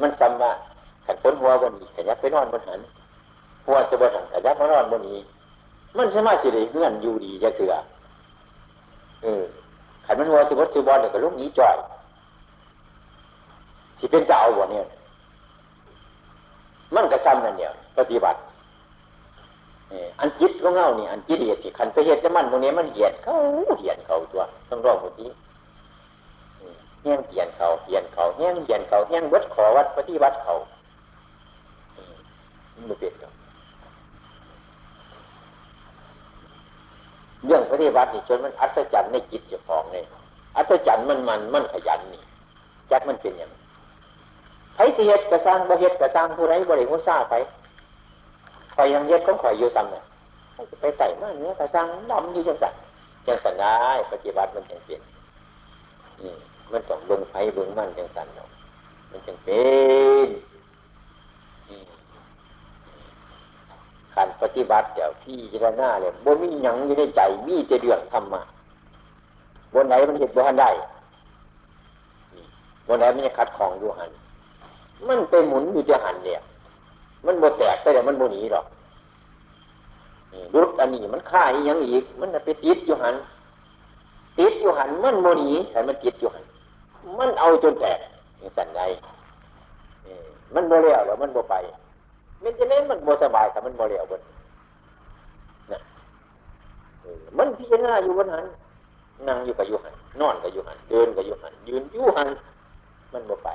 [0.00, 0.52] มันซ้ำว่า
[1.32, 2.80] นพ้นหัวบนนี้ขยับไปนอนบนหัน
[3.66, 5.18] หัวจะบนหันขยับมานอนบนนี้
[5.96, 7.72] มันสามารถสิได้เงื่อนอยู่ดีจะเถื่อ
[9.22, 9.44] เออ
[10.04, 11.76] ขันมันหัวสิบวัตสิบอลเนี่ยก็ลุกหนีจ่อย
[13.98, 14.84] ที่เป็นเจ้าบ่เนี่ย
[16.94, 18.38] มันก็ซ้ำนั่นเนี่ยปฏิบัติ
[20.20, 23.34] อันจิตก็เง่านี่อันจิตเหตุที่ขันไปเหตุจะมันตรงนี้มันเหยียดเขา
[23.78, 25.30] เหยียดเขาตัวต้องรองหมดนี้
[27.02, 30.52] เงี้ยเหยียดเขาเหยียดเขาเงี้ยเหยียดเขาเงี้ยวัดขอวัดปฏิบัติเขา
[32.86, 33.32] ไม่เปลี่ยนกัน
[37.46, 40.04] เรื่องปฏิบัตินี่จนมันอัศจรรย์ในจิตเจ้าของเนี่ย
[40.56, 42.22] อัศจรรย์มันมันมันขยันนี่
[42.90, 43.50] จักมันเป็นอย่าง
[44.74, 47.34] ไผสิเหตุกระสร้างบ่เหตุกระสร้างผู้ไรบริโภคซาไป
[48.74, 50.04] คอยยังเย็ดก็คอยอยู่ซ้ำเนี่ย
[50.80, 52.74] ไปไต่มาเนื้อกระซังดำอยู่จังสัน
[53.26, 53.74] จังสันได้
[54.12, 55.02] ปฏิบัติมันจังเปลี่ยน
[56.72, 58.48] มันต้องลงไฟเบื้องมันจังสันเนาะ
[59.10, 59.62] มันจังเป็
[60.26, 60.28] น
[64.18, 68.42] การปฏิบัติเดี๋ยวพี่จะหน้าเลยบ่มีหยังอยู่ในใจมีจะเดือดทำมา
[69.72, 70.70] บนไหนมันเห็นบ่ทันได้
[72.86, 74.10] บนไหนมันจะคัดของอยู่หัน
[75.08, 76.40] มันไปหมุนอยู่จะหันเนี่ย
[77.26, 78.64] มันโมแตกใช่แต่มันโมหนีหรอก
[80.54, 83.14] รุดอันนี้มันฆ่าอียังอีก มันไปติดอยู่หัน
[84.38, 86.44] ติดอยู่หันมันโมหนีแต่มันติดอยู่หัน
[87.18, 87.98] มันเอาจนแตก
[88.38, 88.80] อย่างสั่นไง
[90.54, 91.56] มันโมเลี้ยวแล้วมันโมไป
[92.42, 94.20] มันจะเน้นมันโมสบายแต่มันโมเลียวบน
[95.72, 95.80] นะ
[97.38, 98.44] มันพิจารณาอยู่บนหัน
[99.28, 102.28] นั่งอยู่กับอยู่หันนอนกับอยู่หันเดินกับอยู่หันยืนอยู่หัน
[103.12, 103.48] มันโมไป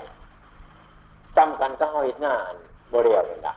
[1.37, 2.33] จำกันก็เอาอีกหน้า
[2.93, 3.53] บริเวณละ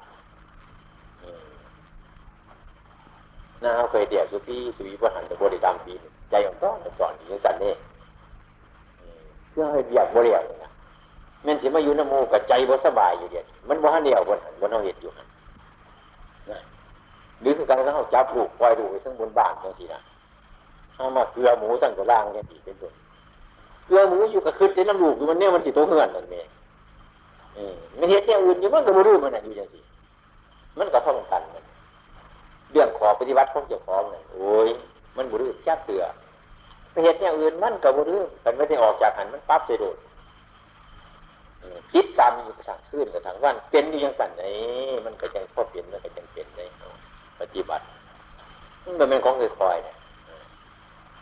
[3.65, 5.95] น้าเคยเดียวสุพี่สุวิพหันแต่บริกรรมปี
[6.31, 7.73] ใจของต้อนสอนที่สันนี่
[9.51, 10.71] เพื่อให้เดียบบริเวณนะ
[11.45, 16.61] มันสิมาอยู่น้ำมูกับใจบ่สบายอยู่เดียวมันบ่หันเดียวบนหันบนเอาเหตุอยู่หันะ
[17.41, 20.01] หรือคือการเขาจับลูกปล่อยลูกไปทั้งบนบ้านจังสินะ
[20.97, 22.93] ถ้ามาเกลือหมูสั่งกระล่างเนี่ยดีเป็นต้น
[23.87, 26.47] เกลือหมูอยู่กับคืดในน้ำลูกอยู่มันเนี่ยมันสิโตเหือนนั่นเอง
[27.99, 29.81] มันเห็นอย่างอื่นอยู่มันก็บรู้มันอยู่อย่างสิ
[30.79, 31.65] มันก็เท่ากันมัน
[32.73, 34.69] เรื่องขอปฏิบัติของเจ้าของเนี่ยโอ้ย
[35.17, 36.03] มันบรู้จักเตือ
[36.91, 39.97] ไปเห็นอย่างอื่นมันก็บรู้มันไม่ได้ออกจากหันมันปั๊บเลยโดด
[41.93, 44.45] คิดตามอยู่กระถางขึ้นกระถางวันเป็นอยู่ยังสั่นไหน
[45.07, 46.61] มันก็ยังพอเปลี่ยนมันก็ยังเปลี่ยนใน
[47.41, 47.85] ปฏิบัติ
[48.85, 49.97] มันเป็นของคอยๆเนี่ย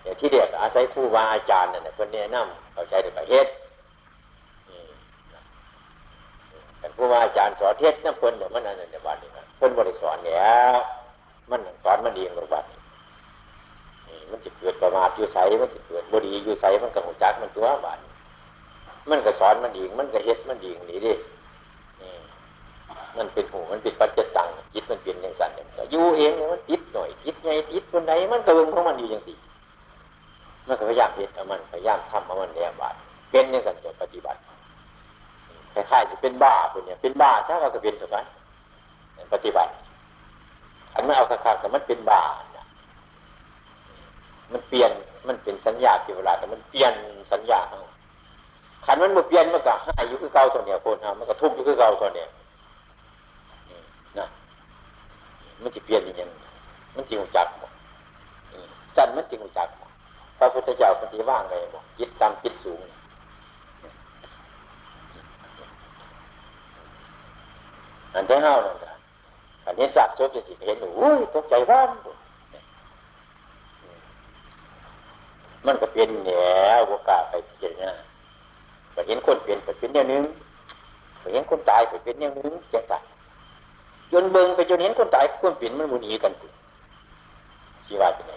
[0.03, 3.47] อย่างที่เด็กอาศัยครูบาอาจารย์เนี่ยคนแนะนำเขาใช้ในประเทศ
[6.79, 10.77] แต่ผู้ว่าอาจารย์สอนเทศน้ำเพิ่นเดี๋ยวมันอันนั้นเดียวันนี้นะเพิ่นบริสอนแล้ว
[11.51, 12.79] มันสอนมันเองหรือวันนี้
[14.31, 17.99] มันจะเกิดประมาทอยู่ใสมันจะเกิดบดีอยู่ใสมันก็หัวจักมันตัวบาน
[19.11, 21.15] มันก็สอนมันเองมันก็เฮ็ดมันเองนี่ดิ
[23.19, 29.37] มันเป็นหูมันเป็นปัจจตังจิตมันเปลี่ยนอย่างสั่นอย่างอยู่เองเนี่ยมันติดหน่อยติดไงติดคนใดมันกระเบื้องของมันอยู่อย่างสี่
[30.67, 32.95] มันก็พยายามเฮ็ดเอามันพยายามทำเอามันเนี่บาด
[33.31, 34.39] เป็นอย่างสั่นจนปฏิบัติ
[35.73, 38.19] คล้ายๆจะเป็นบ้าคนเนี่ยเป็นบ้าใช่เราก็เป็นถูกไหม
[39.33, 39.71] ปฏิบัติ
[40.95, 42.23] อันไม่เอาคักๆแต่มันเป็นบ้า
[44.53, 44.91] มันเปลี่ยน
[45.29, 46.95] มันเป็นสัญญาเปลี่ยนเวลาแต่มันเปลี่ยน
[47.33, 47.79] สัญญาเขา
[48.85, 52.29] ขันมันมาเปลี่ยนมันก็ห้อยู่คือเก่าตัวเนี้ยคนทำมันก็ทุกข์อยู่คือเก่าตัวเนี้ย
[54.19, 54.27] นะ
[55.63, 56.31] มันจะเปลี่ยนอย่าง
[56.95, 57.73] มันจริงจักหมด
[58.97, 59.91] สั้นมันจริงจักหมด
[60.39, 62.83] พระพุทธเจ้าปฏิว่างเลยบอกจิตต่ำจิตสูง
[68.15, 68.91] อันที่ห้านั่นก็
[69.67, 70.91] อันนี้สักซบจะสิเห็นหนู
[71.35, 71.91] ตกใจว่าน
[75.67, 76.31] มันก็เป็นแหน
[76.79, 77.91] วโอกาสไปเจนะ
[78.95, 80.25] ไปเห็นคนเปลี่ยนไปเป็นอย่างนึง
[81.21, 83.05] ไปเห็นคนตายไปเป็นอย่างนึงจะตาย
[84.13, 86.49] จนเบิ่งไปจนเห็นคนตายคนเปลี่ยนมันมุนีกันกู
[87.87, 88.33] ชีวาเป็นไง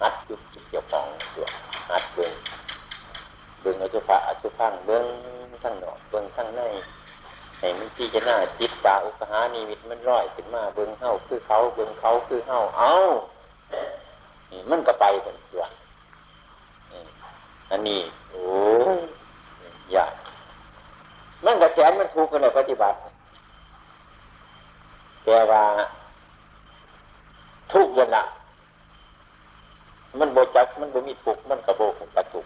[0.00, 1.46] หัดยุบจิตเกี่ยวของตัว
[1.90, 2.32] หัดเบิ่ง
[3.60, 5.04] เบิ่งอสุภะอสุพังเบิ่ง
[5.62, 6.60] ทั้งนอกเบิ่งทั้งใน
[7.58, 12.92] ให้มันพี่จะหน้าจิตตาอุกหานิมิตมันร้อยขึ้นมาเบิ่งเฮาคือเขาเบิ่งเขาคือเฮาเอา
[14.70, 15.64] มันก็ไปเป็นตัว
[17.70, 18.00] อันนี้
[18.30, 18.44] โอ้
[19.94, 20.12] ยาก
[21.44, 22.96] มันกระแสนมันถูกกันเลยปฏิบัติ
[25.24, 25.62] แต่ว่า
[27.72, 28.24] ทุกอย่างละ
[30.18, 32.44] มันโบจักมันบ่มีทุกมันกระโบกกระทุก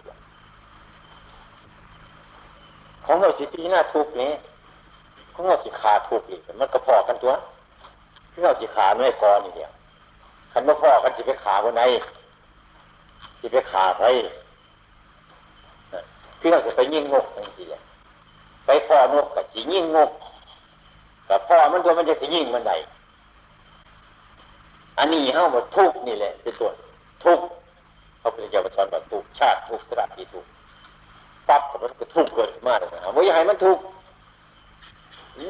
[3.04, 4.32] ของเราสิพิจารณาทุกนี้
[5.34, 7.32] ของเราสิขาทุกอีกมันก็พอกันตัว
[8.32, 9.72] ที่เราสิขาหน่กรนี่เดียว
[10.52, 11.82] คันว่าพ่อกันสิไปขาวันไหน
[13.40, 14.04] สิไปขาไป
[16.40, 17.62] ที่เราจะไปยิงงกจังสิ
[18.66, 20.10] ไปพ่อนกกับสิยิงงก
[21.28, 22.72] กับพ่อมันตัวมันจะสิยิงมันไหน
[24.98, 26.68] อันนี้เฮ้ามาทุกนี่แหละเป็นตัว
[27.24, 27.40] ทุก
[28.18, 30.44] เขาเป็นเจ้าประชอนแบบทุกชาติทุกสระที่ทุก
[31.48, 33.78] ปั๊บมันก็ทุกเกิดมากเลยนะว่าอยาให้มันทุก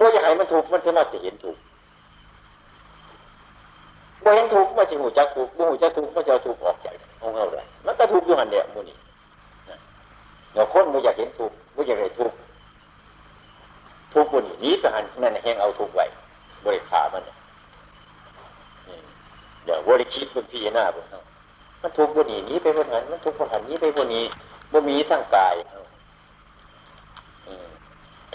[0.01, 1.57] ว่าอยาให้มันทุกมันจะมาจะเห็นทุก
[4.25, 8.97] บ่เห็นทุกข์มันจะหูจักทุกข์บ่หูจักทุกข์มันจะทุกข์ออกจากของเราเลยมันก็ทุกข์อยู่หันเดียวมูนี่
[10.53, 12.37] เดี๋ยวคนบ่อยากเห็นทุกข์บ่อยากได้ทุกข์
[14.13, 16.05] ทุกข์บนนี้ไปหันนั่นแหงเอาทุกข์ไว้
[16.65, 17.23] บริขามัน
[19.65, 21.21] เดี๋ยวบริคิดบนพี่หน้าบนเขา
[21.83, 24.25] มันทุกข์บนนี้นี้ไปบนหันมันทุกข์บนหันนี้ไปบนนี้
[24.73, 25.55] บ่มีทั้งกาย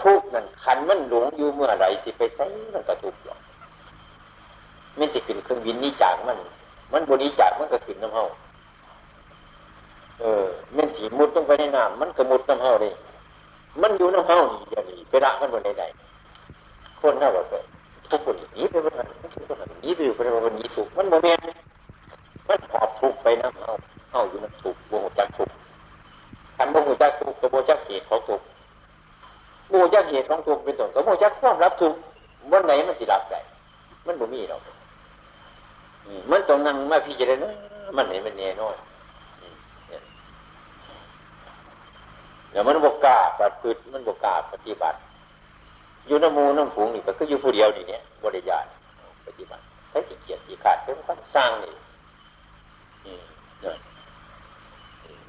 [0.01, 3.39] ทุกข์นั่นขันมันหลงอยู่เมื่อไรสิไปใส่มันก็ทุกข์หรอก
[4.99, 6.37] มันจะขึ้นเครื่องบินนี้จากมัน
[6.93, 8.23] มันบนี้จากมันก็ขึ้นน้ำเฮา
[10.19, 10.45] เออ
[10.77, 12.93] มันสีมุดต้องไปในน้ำมันก็มุดน้ำเฮาเลย
[13.81, 17.55] มันอยู่น้ำเฮานี่อย่างนี้ไปรักมันบนใดๆคนน่าว่าไป
[18.09, 21.39] ทุกคนหนีไปบนนั้นทุกคนหนีไปอยู่ไปบนนี้ถูกมันโมเมน
[22.47, 23.69] มันหอบทุกไปน้ำเฮา
[24.11, 25.49] เฮาอยู่น้ำถูกโมโหจักถูก
[26.57, 28.41] คันโมโหจักถูกกับโมจักเหตุของถูก
[29.69, 31.95] โมจักเหตุของถูกเป็นต้นกับโมจักความรับถูก
[32.51, 33.39] วันไหนมันจะรับได้
[34.05, 34.61] มันบ่มีหรอก
[36.31, 37.49] มันต้องนั่งมาพิจารณา
[37.97, 38.75] มันเห็นมันแน่นอน
[42.55, 44.97] เดี๋ยวมันบกกล้าปฏิบัติมันบกกล้าปฏิบัติ
[46.07, 48.65] อยู่น้ำมูน้ำฝูงนี่ก็คืออยู่ผู้เดียวนี่เนี่ยบริยาน
[49.25, 51.73] ปฏิบัติใช้ขี้เกียจขี้ขาดเป็นคนสร้างนี่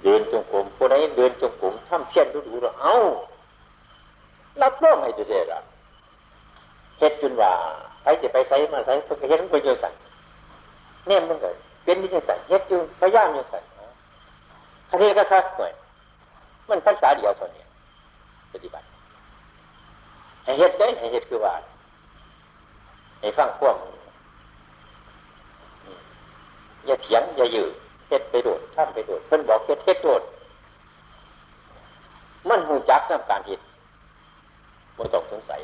[0.02, 2.94] เดินจงกรมผู้ใดเดินจงกรมทำเพี้ยนดูดูเราเอา
[4.62, 5.60] รับรองให้ตัวเสียละ
[6.98, 7.52] เฮ็ดจนว่า
[8.02, 9.92] ไปจะไปใส่มาใส่เพื่อเฮ็ดมันไปโยสั่ง
[11.06, 11.48] เนี่ยมันก็
[11.84, 13.58] เป็นที่จะใส่เฮ็ดอยู่พยายามอยู่ใส่
[14.90, 15.72] คดีก็คักหน่อย
[16.70, 17.64] มันภาษาเดียวเท่านี้
[18.52, 18.86] ปฏิบัติ
[20.44, 21.54] ให้เฮ็ดได้ให้เฮ็ดคือว่า
[23.20, 23.76] ให้ฟังพวก
[26.86, 27.72] อย่าเถียงอย่ายืด
[28.08, 30.22] เฮ็ดไปโดดท่านไปโดดเพิ่นบอกเฮ็ดเฮ็ดโดด
[32.48, 33.60] มันหูจักน้ำการเฮ็ด
[34.96, 35.60] ไม่ต้องสงสัย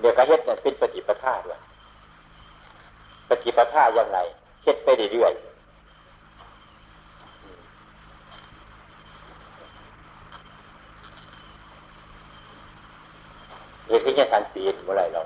[0.00, 1.60] เดี๋ยวกระเฮ็ดเนี่ยเป็นปฏิปทาด้วย
[3.28, 4.18] ปฏิปทาอย่างไร
[4.64, 5.32] เฮ็ดไปเรื่อย
[13.88, 15.20] เหตุที่จะทันปีนเมื่อไรเรา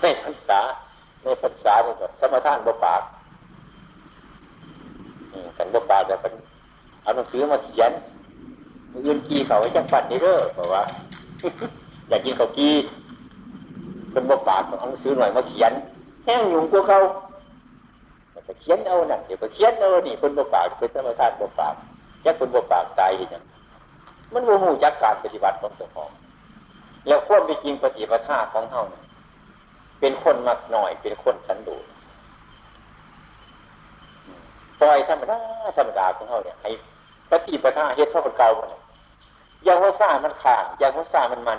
[0.00, 0.60] ในภาษา
[1.22, 3.02] ในภาษาเนี่ยแบบสมทานบปาก
[5.58, 6.32] กันบปากแต่เป็น
[7.02, 7.90] เอาหนังสือมาเขียน
[9.06, 10.82] อื่นกีเขาไว้จังปันนี่เด้อบอกว่า
[12.08, 12.70] อยากกินเขากี
[14.12, 15.72] เป็นบกปากเอาซื้อหน่อยมาเขียน
[16.24, 16.98] แห้งยุ่งกว่าเขา
[18.46, 21.74] ก็เขียนเอาน่ะเดี๋ยวก็เขียนเอานี่เป็นบกปากเป็นธรรมชาติบกปาก
[22.24, 23.42] จักเป็นบกปากตายอย่าง
[24.32, 26.10] มันโมโหจักการปฏิบัติของตัวของ
[27.06, 28.82] แล้วควรไปจริงปฏิบัติท่าของเขา
[30.00, 31.84] เป็นคนมักหน่อย เป็นคนสันโดษ
[34.80, 35.38] ปล่อยธรรมดา
[35.76, 36.70] ธรรมดาของเขาเนี่ยให้
[37.30, 38.80] ปฏิปทาเฮ็ดเท่ากับเก่าเนี่ย
[39.66, 41.58] ยังว่าซ่ามันขาดยังว่าซ่ามันมัน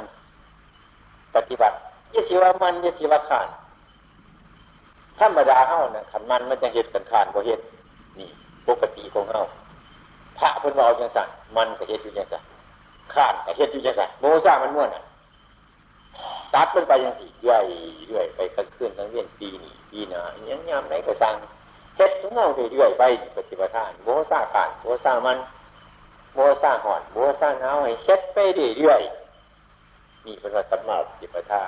[1.35, 1.75] ปฏิบัติ
[2.13, 3.47] ยี่สิว่ามันยี่สิว่าขาด
[5.19, 7.59] ธรรมดาเฮาเนี่ยขันมันมันจะเฮ็ดกันขาดบ่เฮ็ด
[8.19, 8.29] นี่
[8.67, 9.41] ปกติของเฮา
[10.39, 11.27] พระเพิ่นว่าเอาจังสั่น
[11.57, 12.43] มันก็เฮ็ดอยู่จังสั่น
[13.13, 15.03] ขาดก็เฮ็ดอยู่จังสั่นโมซ่ามันม่วนอะ
[16.53, 17.63] ตัดมันไปยังสี่เรื่อย
[18.07, 20.21] เรื่อยไปกลางคืนกลางเวียนปีนี้ปีหน้า
[20.51, 21.33] ยังยามไหนก็สั่ง
[21.95, 23.03] เฮ็ดของเฮาเรื่อยไป
[23.37, 25.37] ปฏิบัติทานโมซ่าขาดโมซ่ามัน
[26.35, 29.01] โมซ่าหอนโมซ่าหนาวให้เฮ็ดไปเรื่อย
[30.25, 31.63] นี่เป็นว่าสัมมาปฏิปทา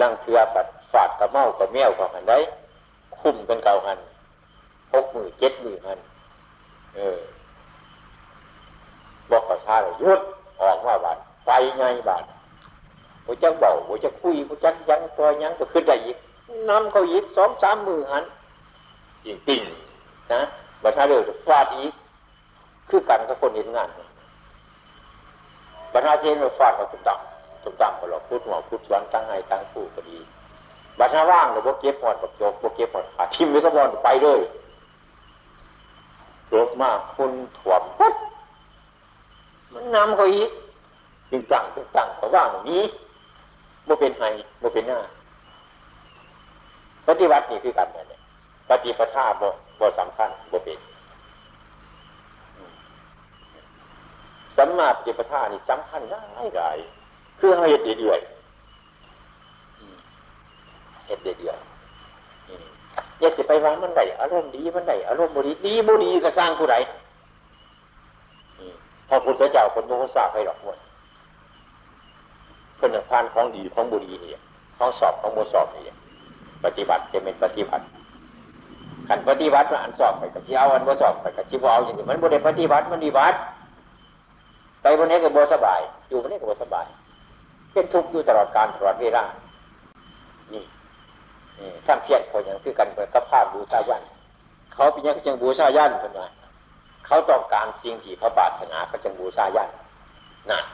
[0.00, 2.38] ลังเทือปัดฝาดกระเมากับแมวกับหันได้
[3.18, 3.98] คุ้มกันเก่าหัน
[4.92, 5.98] หกมือเจ็ดมือหัน
[6.96, 7.20] เออ
[9.30, 10.20] บอกกับชาเลยยุด
[10.62, 12.24] ออกว่าบาดไปไงบาด
[13.24, 16.16] ผมจะเบาผมจะคุยผมจะยังตัวยังก็ขึ้นได้อีก
[16.68, 18.24] น้ำเขาอีกสองสามมือหัน
[19.26, 19.62] ยิงติ่ง
[20.32, 20.40] นะ
[20.82, 21.92] บัตรเดือดฟาดอีก
[22.88, 23.88] คือกันกับคนเห็นงาน
[25.92, 30.18] บัตรเชนมาฟาดมาตุ่มต่ำตุ่มต่ำก็หลอกพูดหัวพูดสวนตั้งให้ตั้งผู้ก็ดี
[30.98, 34.40] บัตรว่างหรือว่าเก็บหอดแบบโยกเก็บหอดขาทิมไว้ก็บอลไปเลย
[36.54, 38.14] รกมากคุณถ่วมปุ๊บ
[39.72, 40.50] มันนำเขาอีก
[41.30, 42.84] จึงจังจึงจังเขาว่างอย่างนี้
[43.88, 44.28] บ่เป็นไห้
[44.62, 45.00] บ่เป็นหน้า
[47.06, 48.20] ปฏิวัตินี่คือกันเนี่ย
[48.68, 49.48] ปฏิปทาบ่
[49.80, 50.78] บ่สำคัญบ่เป็น
[54.56, 56.20] สัมมาปฏิปทานี่สำคัญได้
[56.56, 56.78] หลาย
[57.40, 58.20] คือเฮ็ดเดือย
[61.06, 61.58] เฮ็ดเดือย
[63.20, 66.76] อย่าจะไปว่ามันได้อารมณ์ดีมันได้อารมณ์บดีดีบุดีก็สร้างผู้ใด
[69.08, 70.78] พระพุทธเจ้าคนโมหะให้หรอกหมด
[72.82, 74.32] เพื่อนพานของดีของบุรีนี่
[74.76, 75.94] ของสอบของโมสอบนี่
[76.64, 77.84] ปฏิบัติจะเป็นปฏิบัติ
[79.08, 83.36] ขันปฏิบัติมันอันสอบไปกับที่เอาอันโมสอบไปกับที่เอาอย่างนี้มันบุได้ปฏิบัติมันดีบัติ
[84.82, 86.86] ไปบนนี้ก็โบสบาย อยู่บนนี้ก็โบสบาย
[87.72, 89.24] เป็นทุกข์อยู่ตลอดการตลอดเวลา
[90.52, 90.64] นี่
[91.86, 94.02] ท่านเพียรคนอย่างคือกันกับภาพบูชายัน
[94.74, 96.28] เขาเป็นยังจังบูชายันคนว่า
[97.06, 99.68] เขาต้องการสิ่งที่เขาปรารถนาเขาจังบูชายัน
[100.50, 100.64] นั่น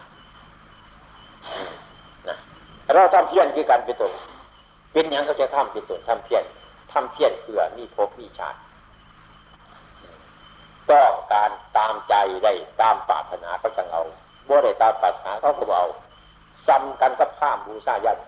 [1.56, 1.78] นะ
[2.94, 4.10] เราทำเพี้ยรคือกันเป็นตัว
[4.92, 6.44] เป็นอย่างเขาจะทำเป็นตัวทำเพี้ยร
[6.92, 8.58] ทำเพี้ยรเพื่อมีภพมีชาติ
[10.90, 12.14] ต้องการตามใจ
[12.44, 14.02] ได้ตามปรารถนาเขาจังเอา
[14.48, 15.86] บ่ได้ตามปรารถนาเขาก็เอา
[16.66, 18.18] ซ้ำกันกับข้ามบูชายัน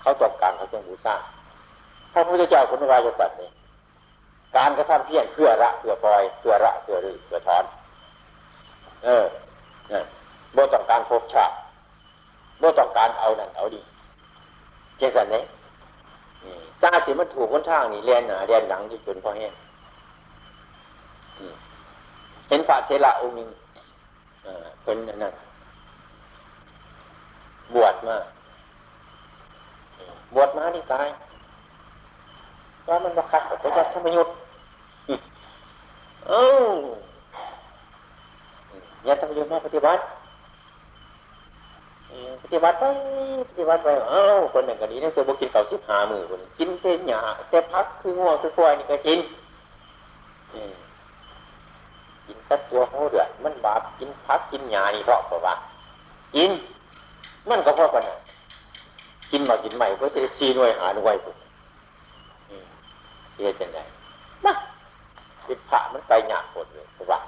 [0.00, 1.14] เขาต้องการเขาจังบูชา
[2.12, 3.50] พระพุทธเจ้าคุณวายสัตว์นี่
[4.56, 7.64] การกระทำเพี้ยรเพื่อละเพื่อปล่อยเพื่อละเพื่อรื้อเพื่อถอน
[9.04, 9.24] เออ
[9.88, 10.04] เนี่ย
[10.56, 11.54] บ่ต้องการพบชาติ
[12.60, 13.80] บ่ต้องการเอานั่นเอาดี
[14.98, 15.44] เจสันเนี่ย
[16.80, 19.52] ซาสิมันถูกคนทางนี่เรียนหนาเรียนหลังที่จนพ่อแห้ง
[22.48, 23.48] เห็นพระเทระองค์นึง
[24.84, 25.34] เป็นนั่น
[27.74, 28.16] บวชมา
[30.34, 31.06] บวชมาที่ตาย
[32.88, 34.34] ว่ามันบังคับพระธรรมยุทธ์
[36.28, 36.44] เอ้า
[39.04, 40.00] อย่าทำยุทธ์มาปฏิบัติ
[42.42, 42.84] ปฏิบัติไป
[43.48, 49.18] ปฏิบัติไปเอ้าคนหนึ่งก็ดีนะเจอบุกินเก่าสิบหามือคนกินเต้นหยาแต่พักคือง่วงคือควายนี่ก็กิน
[52.26, 55.54] กินสักตัวหัวเดือดมันบาปกินพักกินหยานี่เถอะเพราะว่า
[56.34, 56.50] กิน
[57.48, 58.02] มันก็พอกัน
[59.30, 61.36] กินมากินใหม่ก็จะซีหน่วยหาหน่วยปุ๊บ
[63.34, 63.78] เฮ็ดจังได
[64.46, 64.52] นะ
[65.44, 67.18] เป็นพระมันไปหยาบหมดเลยเพราะว่า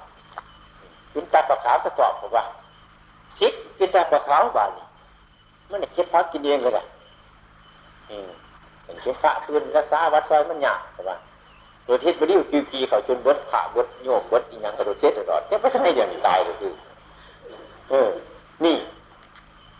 [1.12, 2.44] เป็นตาประขาวสะตอบเพราะว่า
[3.38, 4.86] คิดเป็นตาประขาวบานี่
[5.70, 6.84] มันเนี่คิดพักกินเองเลยอะ
[8.10, 8.28] อืม
[8.84, 11.16] เป็นเก็บพระปืนรักษาวัดซอยมันหยาบเพราะว่า
[11.84, 16.72] โดยเทศบริวปีปีเขาจนบดขาบดโยมบดอีหยังกระโดดเทศตลอดจะไม่ใช่เดี๋ยวนี้ตายเลยคือ
[17.90, 18.10] เออ
[18.64, 18.76] นี่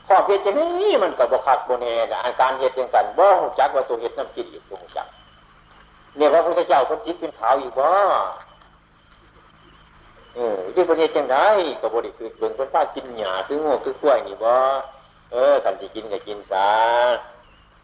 [0.07, 1.87] ข้อเพชรจะนี่มันกับบคักบนเน
[2.27, 5.07] อาการเหตุยังกันบ่หจักว่าตัวเหตุน้ำจิตอีกตัวจัก
[6.17, 7.87] เนี่ยพระพุทธเจ้าคนจิตเป็นขาวอีกบ่
[10.35, 11.39] เออที่ประเทศจังได
[11.81, 14.53] กับบริคือเบิ่งคนป้ากินหญ้าคืองูคือกล้วยนี่บ่
[15.33, 16.69] เออกันจะกินก็กินซะ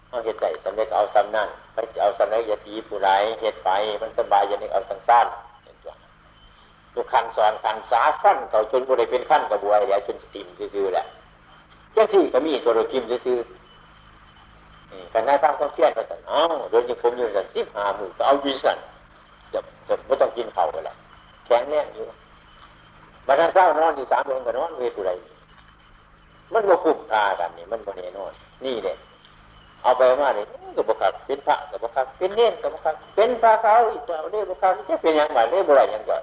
[0.08, 3.70] เอาเห็ดใจสำเร็จเอาซ้ำนั่นไปเอาสำเร็จยาตีผู้ไรเห็ดไป
[4.02, 6.02] มันสบายอย่านึกเอาสั้นๆเห็นตัวไป
[6.94, 11.06] ตัวขันสอนขันสาขั้นเก่าจนบริเป็นขั้นกระบวยแล้วจนสติมซื่อแหละ
[11.92, 13.38] เจ้าที่ก็มีตัวเราทิมซื่อ
[15.12, 18.78] กันนาตั้งต้องเพียนไปสั่นเอ้าโดยที่ผมยู่สั่นสิบห้าหมื่นก็เอาวิสัน
[19.52, 20.94] จะจะไม่ต้องกินเข่าไปละ
[21.46, 22.06] แข็งแน่นอยู่
[23.28, 25.12] มาถ้าเศร้านอนอยู่สามเดือนก็นอนเวทุไร
[26.52, 28.32] มันก็คุ้มค่ากันนี่มันก็แน่นอน
[28.64, 28.96] นี่เนี่ย
[29.82, 30.44] เอาไปมาเลย
[30.76, 36.22] ก็บกักเป็นพระกับบกักเป็นเน่นกับบกักเป็นพระเขาอีกแล้วเน่บกักจะเป็นยังไงเน่บอะไรยังก่อน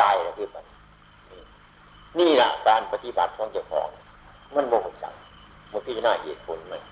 [0.00, 0.64] ตายแล้วคือมัน
[2.18, 3.88] นี่แหละการปฏิบัติของเจ้าของ
[4.54, 5.14] มันโมโหจัง
[5.72, 6.82] มันพี่น้าเหตุผลมัน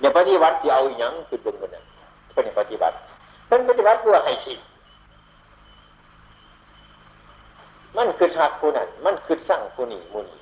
[0.00, 1.84] อย่าปฏิบัติจะเอาอย่างคือดึงมันนะ
[2.34, 2.94] เป็นปฏิบัติ
[3.48, 4.58] เป็นปฏิบัติเพื่อให้คิด
[7.96, 10.36] มันคือชักผู้นั้นมันคือสร้างผู้นี้มูนี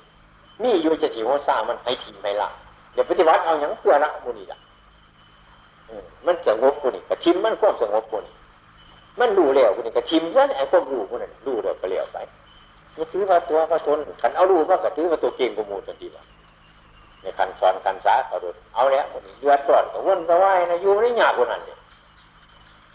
[0.63, 2.49] นี่อยู่จะสิว่าสร้างมันให้ทีไม่ละ
[2.93, 4.57] เดี๋ยวปฏิบัติเอาอย่างเพื่อละมูนีละ
[6.25, 8.33] มันสงบผู้นี้กระทิมมันควบสงบผู้นี้
[9.19, 12.17] มันรู้แล้วผู้นี้กระทิมซะไอ้ควบรู้ผู้นั้นรู้แล้วก็เลี้ยวไป
[12.95, 16.23] นี่ถือว่าตัวก็ทนขันเอารู้ว่าก็ถือว่าตัวเก่งกมูลทันทีว่า
[17.21, 21.77] ในขันสอนขันสาเขาดูเอาแล้วคนนี้เดือดร้อนก็วนไปไหวนะอยู่ไม่ยากคนนั้นเนี่ย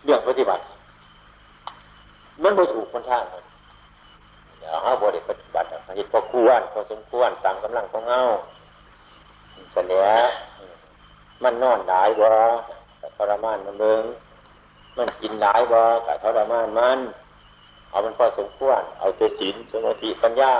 [0.04, 0.62] เรื่องปฏิบัติ
[2.42, 3.42] มันไม่ถูกคนท่างมัน
[4.60, 8.20] เดี๋ยวเขาบริปฏิบัติเหตุพอควรพอสมควรตามกำลังของเงา
[9.74, 10.08] เสนอ
[11.42, 12.28] มันนอนหลายบ่
[13.00, 14.04] กับทรมานมันเบิง
[14.96, 16.98] มันกินหลายบ่กับทรมานมัน
[17.90, 20.54] เอามันพอสมควร เอาตัวศีลสมาธิปัญญา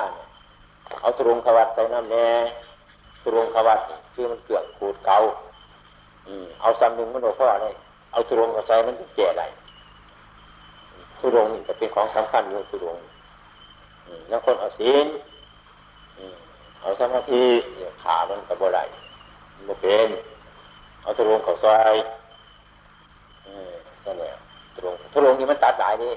[1.01, 2.29] เอาตรงขวัดใส่น้ำแน่
[3.25, 3.81] ตรงขวัด
[4.15, 5.19] คือมันเกลือขูดเกา
[6.61, 7.75] เอาซ้ำหนึ่งมันโดนข้อเลย
[8.13, 9.45] เอาตรงกับใจมันจะแก่ไร
[11.19, 12.99] ทุรงนี่จะเป็นของสำคัญอยู่ทุรง
[14.29, 15.07] แล้วคนเอาศีล
[16.81, 17.43] เอาสมาธิ
[18.03, 18.81] ขามันกับบ่ไร
[19.69, 20.09] มันเป็น
[21.03, 21.97] เอาทุรงเขาซอย
[24.07, 24.33] นั่นแหละ
[24.75, 26.15] ทุรงทุรงนี่มันตัดหลายนี่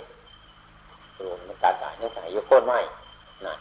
[1.16, 2.78] ทุรงมันตัดหลายนี่ส่ยกโค่นไม้
[3.48, 3.56] นะ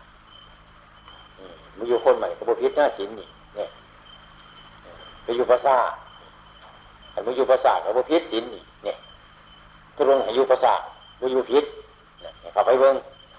[1.76, 3.68] มันอยู่คนใหม่กระบพิษหน้าศีลนี่เนี่ย
[5.22, 5.76] ไปอยู่ภาษา
[7.12, 8.96] แต่มันอยู่ภาษากับบุพิษศีลนี่เนี่ย
[9.96, 10.72] ทุรงให้อยู่ภาษา
[11.20, 11.64] บุอยู่พิษ
[12.52, 12.96] เข้าไปเบิ้ง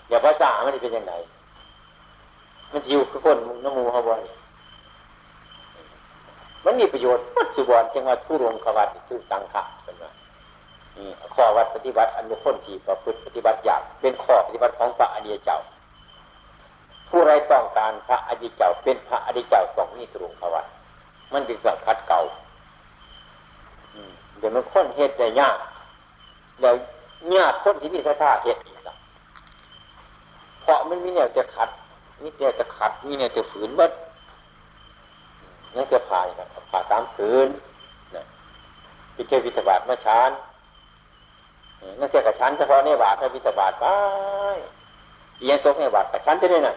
[0.10, 1.14] อย่าภาษามันจะเป็นยังไง
[2.72, 4.22] มันอยู่กับคนน้ำมูเขาบ่อย
[6.66, 10.12] มันมีประโยชน์ปัจจุบันจังว่าทุรงขวัตทุตังขะเป็นว่า
[11.34, 15.60] ข้อวัดปฏิบัติอนุคนที่ประพฤติปฏิบัติอยางเป็นข้อปฏิบัติของพระอริยเจ้า
[17.10, 20.66] ผู้ไรต้องการพระอริยเจ้า เป็นพระอริยเจ้าต้องมีทุรงขวัต
[21.34, 22.22] มันจึงจะคัดเก่า
[24.38, 25.58] เดี๋ยวมันค้นเหตุได้ยาก
[26.62, 26.76] แล้ว
[27.36, 28.60] ยากคนที่มีสถาเหตุ
[30.64, 31.70] เพราะมันมีแนวจะขัด
[32.24, 33.91] มีแนวจะขัดมีแนวจะฝืนบัด
[35.76, 37.47] นั่นจะผ่านครับผ่าสามคืน
[38.16, 38.24] นะ
[39.16, 40.32] พิเทวิตบาทมาชาน
[41.99, 43.86] นั่นจะกระชั้นเฉพาะในบาทพระพิตบาทไป
[45.39, 46.76] เอียงตกในบาทกระชั้นได้น่ะ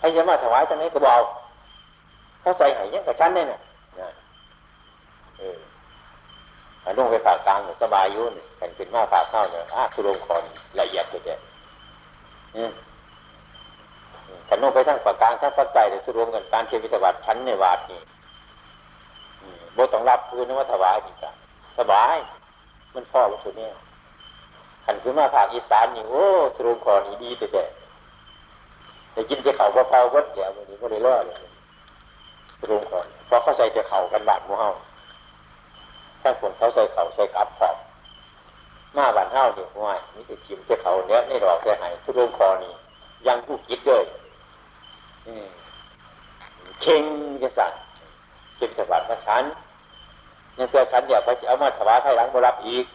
[0.00, 1.22] ให้จะมาถวายจะไหนก็บอก
[2.40, 3.58] เขาใส่ไห้เนี่ยกระชั้นได้น่ะ
[4.00, 4.08] นะ
[5.38, 5.58] เออ
[6.98, 10.42] ลงไปฝากกลางสบายยุ่นแผ่นเป็นมาฝากข้าวเนี่ยอ้าคุลงคอน
[10.80, 11.40] ละเอียดเด็ด
[14.48, 18.00] ขันลงไปทั้งฝากกลางทั้งฝากใจเดี๋ยวรวมกันการเทวิตบาทชั้นในวาดนี่
[19.74, 21.32] โบต้องรับคืนนว่าถวายอีกอะ
[21.78, 22.16] สบาย
[22.94, 23.70] มันพ่อวัตถุเนี่ย
[24.84, 26.24] ขันขึ้นมาภาคอีสานนี่โอ้
[26.56, 27.64] ทรงคอนี่ดีแต่แต่
[29.12, 31.36] แต่กินแต่เข่าเผาวัดเดี๋ยววันนี้ก็เลยรอดเลย
[32.70, 34.70] ทรงคอนเพราะเขาใส่แต่เข่ากันบาดมูเฮา
[36.22, 37.76] ถ้าคนเขาใส่เข่าใส่กับขอบ
[38.96, 42.72] มาบานเฮาเนี่ยห่วยนี่จะกิมแต่เขาเนี้ยนี่ดอกแค่ไหนทุรงคอนี่
[43.26, 44.02] ยังผู้คิดด้วย
[46.82, 47.02] เข่ง
[47.42, 47.72] จะสั่น
[48.56, 49.44] เก็บสบัดพระชัน
[50.58, 52.86] ยังเจอฉันอยากไปเอามาถวายให้หลังบรับอีก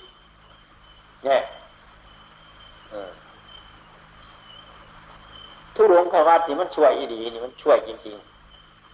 [1.25, 1.41] เนี่ย
[5.75, 8.15] ทุรงขวัดนี่มันช่วยอีดีนี่มันช่วยจริง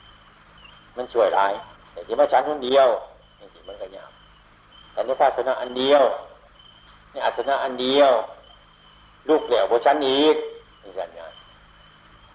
[0.09, 1.53] ๆ มันช่วยหลาย
[1.91, 2.87] แต่ที่มาฉันคนเดียว
[3.39, 4.11] นี่มันก็ยาก
[4.91, 6.03] แต่ในภาสนาอันเดียว
[7.15, 8.13] นี่อาสนะอันเดียว
[9.29, 10.35] ลูกเหลวโบชันอีก
[10.83, 11.27] นี่สัญญา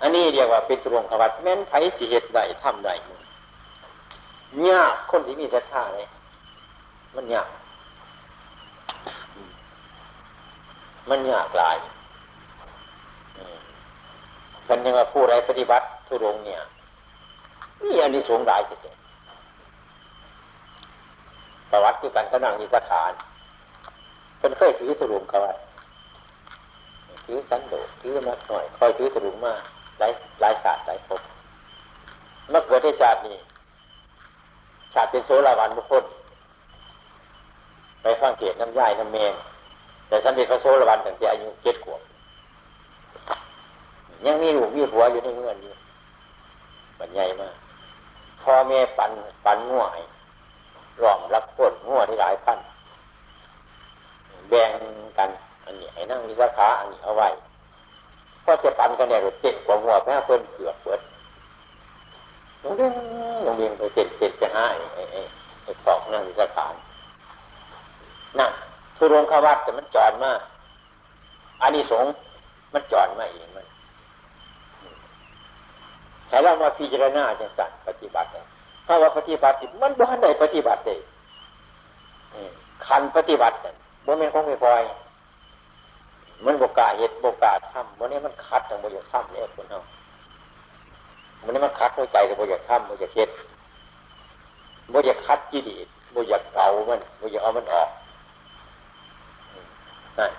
[0.01, 2.91] อันนี้เรียกว่าเป็นตรงขวัดแม้นไผสิเหตุใดทำใด
[4.69, 6.07] ยากคนที่มีศรัทธาเลย
[7.17, 7.49] มันยาก
[11.11, 11.77] มันยากหลาย
[14.67, 16.61] เป็นยังว่าผู้ใดปฏิบัติทุรงเนี่ย
[17.83, 18.95] นี่อันนี้สูงหลายจริง
[21.71, 25.39] ประวัติคือการขนังมีสาขาเป็นเคยถือทุรงเขา
[27.25, 29.55] ถือสันโดษถือมาหน่อยคอยถือทุรงมมา
[29.99, 31.21] หลายหลายศาสตร์หลายภพ
[32.51, 33.37] เมื่อเกิดในชาตินี้
[34.95, 36.05] ชาติเป็นโซลาวันบุคคล
[38.03, 39.35] ไปฟังเกตน้ำย่ายน้ำเมน
[40.09, 42.01] แต่สมเด็จพระโสดาบันตั้งแต่อายุเจ็ดขวบ
[44.27, 45.75] ยังมีลูกมีผัวอยู่ในเงื่อนอยู่
[46.99, 47.55] บันใหญ่มาก
[48.43, 49.11] พ่อแม่ปัน
[49.45, 50.03] ปันง่วให้
[51.03, 52.59] รอมรับพ้นง่วที่หลายพัน
[54.51, 54.71] แบ่ง
[55.19, 55.31] กัน
[55.65, 57.29] อันนี้ให้นั่งวิสาขาอันนี้เอาไว้
[58.45, 61.01] พอจะปันกันเนี่ยเจ็ดกว่าหัวแม่เพิ่นเกือบเปิด
[62.63, 62.93] ลงเรียน
[63.47, 65.21] ลงเรียนไปเจ็ดเจ็ดจะห้าไอ้ไอ้
[65.63, 66.67] ไอ้ตอกนั่งวิสาขา
[68.39, 68.53] นั่น
[68.97, 70.41] ทุรงขวัดแต่มันจอดมาก
[71.63, 72.05] อันนี้สง
[72.75, 73.67] มันจอดมาเองมัน
[76.29, 78.29] ให้เรามาพิจารณาจังสันปฏิบัติ
[78.87, 80.95] ถ้าว่าปฏิบัติมันบ้านใดปฏิบัติได้
[82.87, 83.55] คันปฏิบัติ
[84.11, 84.85] บ่แม่นของค่อย
[86.45, 89.81] มันบกาเหตุบกาทำวันนี้มันคัดทางบริยาทำเนี่ยคนเอา
[91.45, 93.31] วันนี้มันคัดหัวใจกับบริยาทำบริยาเฮ็ด
[94.93, 95.77] บริยาคัดจีดี
[96.15, 97.89] บริยาเก่ามันบริยาเอามันออก
[100.19, 100.33] นั่น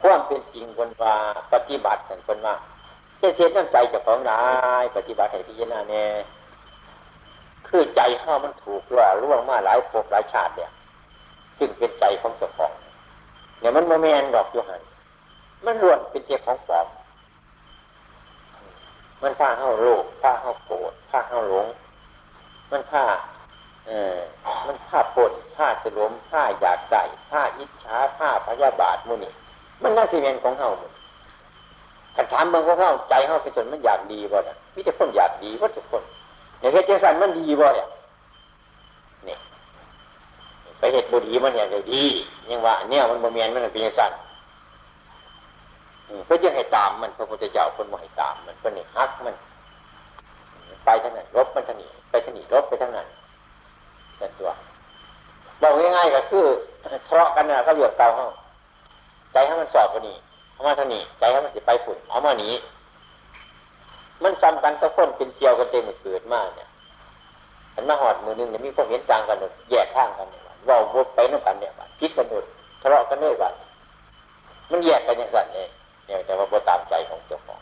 [0.00, 1.14] ความเป็นจริงคนว่า
[1.52, 2.54] ปฏิบัติกันคนว่า
[3.18, 4.40] เสียน้ำใจจากของนา
[4.82, 6.08] ยปฏิบัติให้พิจารณาเนี่ย
[7.66, 10.70] คือใจเข้ามันถูกล่อล่วงมาหลายภพหลายชาติเนี่ย
[11.60, 12.72] ซึ่งเป็นใจของเจ้าของ
[13.60, 14.82] เนี่ยมันโมเมนดอกอยู่หัน
[15.64, 16.86] มันล้วนเป็นเจ้าของปลอม
[19.22, 21.66] มันผ้าเข้าโลกผ้าเข้าโกรธผ้าเข้าหลง
[22.70, 23.04] มันผ้า
[23.86, 24.18] เออ
[24.66, 29.32] มันผ้าปนผ้าสลมผ้าอยากได้ผ้าอิจฉาผ้าพยาบาทมุนี่
[29.82, 30.92] มันน่าสิเวียนของเฮาหมด
[32.16, 36.02] ขันถามเบิ่งของเฮาใจเฮาเป็นมันอยากดีบ่เนี่ยมิแต่คนอยากดีว่าทุกคน
[36.60, 37.88] เนี่ยเหตุจังสันมันดีบ่เนี่ย
[39.28, 39.36] นี่
[40.80, 42.02] ไปเหตุบุรีมันอยากได้ดี
[42.50, 44.12] ยังว่าเนี่ยมันโมเมนมันเป็นยังสัน
[46.26, 49.34] เพื่อยังให้ตามมันพระพุทธเจ้าคนบ่ให้ตาม มันเป็นฮักมัน
[50.84, 53.06] ไปทางนั้นรบมันทางนี้ไปทางนี้รบไปทางนั้น
[54.18, 54.50] แต่ตัว
[55.60, 56.44] บอกง่ายๆก็คือ
[57.08, 58.30] ทะเลาะกันนะก็เลือเก่าห้อง
[59.32, 60.16] ใจให้มันสอบกันนี้
[60.52, 62.54] เอามาทางนี้ใจให้มันสิไปฝุ่นเอามานี้
[64.22, 66.68] มันซ้ำกันตะพ้นเป็นเซียวกันเต็มเกิดมากเนี่ย
[67.74, 69.36] มันมาหอดมือนึงเนี่ยมีความเห็นจางกัน
[69.70, 72.44] แยกข้างกันเนี่ย ว่าบดไปน้ำกันเนี่ยคิดกันหมด
[72.80, 73.54] ทะเลาะกันด้วยกัน
[74.70, 75.68] มันแยกกันอย่างสั่นเอง
[76.06, 77.60] เนี่ยแต่ว่าบ่ตามใจของเจ้าของ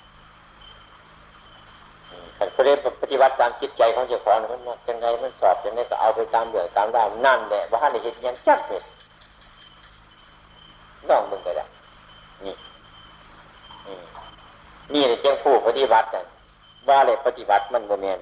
[2.37, 8.83] แต่ประเด็นปฏิบัติตามจิตใจของเจ้าของมันยังไงมันสอบยังไงก็เอาไปตามเดือดตามร่างนั่นแหละว่าในเหตุยังจัดเลย
[11.09, 11.65] น้องมึงก็ได้
[12.45, 12.55] นี่
[14.93, 16.25] นี่เลยเจ้าผู้ปฏิบัติกัน
[16.89, 18.19] ว่าเลยปฏิบัติมันโมเมน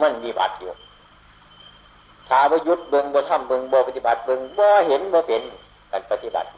[0.00, 0.72] มันมีบัติอยู่
[2.28, 5.42] ถ้าว่ายุดเบิงบ่ทำเบิงบ่ปฏิบัติเบิงบ่เห็นบ่เป็น
[5.90, 6.48] การปฏิบัติ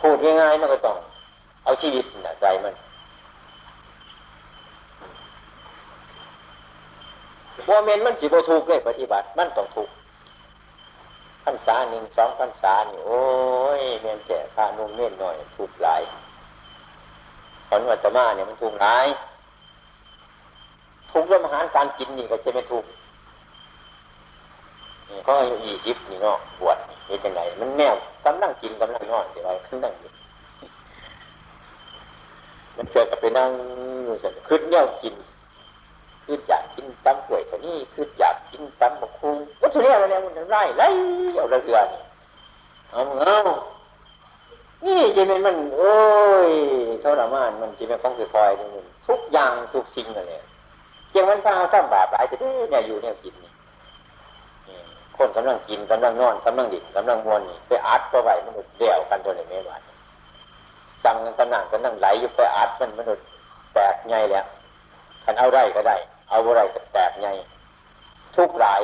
[0.00, 0.96] พูดง่ายๆมันก็ต้อง
[1.64, 2.74] เอาชีวิตนะใจมัน
[7.70, 9.90] ว่าเมนมันสิบ่ถูกเลยปฏิบัติ มันต้องถูก
[11.44, 13.22] พรรษาหนึ่งสองพรรษานี่โอ้
[13.80, 16.02] ยเมนแก่พานุ่มเม่นหน่อย ถูกหลาย
[17.68, 19.06] ผลวัตมาเนี่ยมันถูกหลาย
[21.10, 22.84] ทุกเรื่องอาหารการกินนี่ก็จะไม่ถูก
[25.24, 27.94] เขาอายุยี่สิบนี่เนาะบวชเห็นยังไงมันแนว
[28.26, 30.10] กำลังกินกำลังนอนเดี๋ยวเรขึ้นนั่งอยู่
[32.76, 33.50] มันเจอกับไปนั่ง
[34.04, 35.14] อยู่เสร็จขึ้นแนวกิน
[36.24, 40.88] คืออยากกินตำกล้วยตัวนี้คืออยากกินตำบกคุ้งวัตถุเนี่ยอะไรมันไล่ไล่
[41.34, 42.00] เอาเรือนี่
[42.92, 43.36] เอาเอา
[44.84, 45.94] นี่จะเป็นมัน โอ้
[46.48, 46.52] ย
[47.02, 48.50] ทรมานมันจะเป็นของคือคอย
[49.06, 50.42] ทุกอย่างทุกสิ่งเลย
[51.10, 53.51] เจ้ามันพาเอาตั้งบาปหลายจะได้เนี่ยอยู่เนี่ยกินนี่
[55.22, 59.72] คนกำลังกินกำลังนอนกำลังดิ่งกำลังมวนไปอัดก็ไหวมันเดี่ยวกันตัวนี้ไม่ไหว
[61.04, 63.24] สั่งกันตั้งนั่งกันนั่งไหลอยู่ไปอัดมันมนุษย์
[63.74, 64.44] แตกไงแล้ว
[65.24, 65.96] ขันเอาได้ก็ได้
[66.30, 67.28] เอาอะไรก็แตกไง
[68.36, 68.80] ทุกหลาย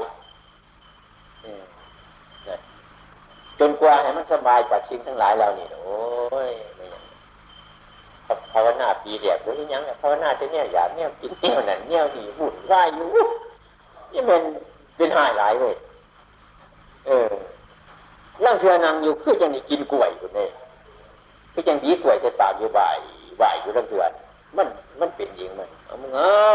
[3.59, 6.51] จนกว่าให้มันสบายจากสิ่งทั้งหลายแล้วนี่โอ้ย
[8.53, 13.09] ภาวนาปีเดียกหรือยังภาวนาจะเนี่ยอยากเนี่ยกินเนี่ยนั่นเนี่ยดีหุ่นไหวอยู่
[14.13, 14.43] นี่มัน
[14.97, 15.75] เป็นหายหลายเว้ย
[17.09, 17.33] เออ
[18.45, 20.51] นั่งเทือนังอยู่คือยังนี่กินกล้วยอยู่เนี่ย
[21.53, 22.97] คือยังดีกล้วยใส่ปากอยู่บ่าย
[23.43, 24.11] บ่ายอยู่นั่งเทือน
[24.57, 24.67] มัน
[25.01, 26.51] มันเป็นยิงมันเอามึงเอา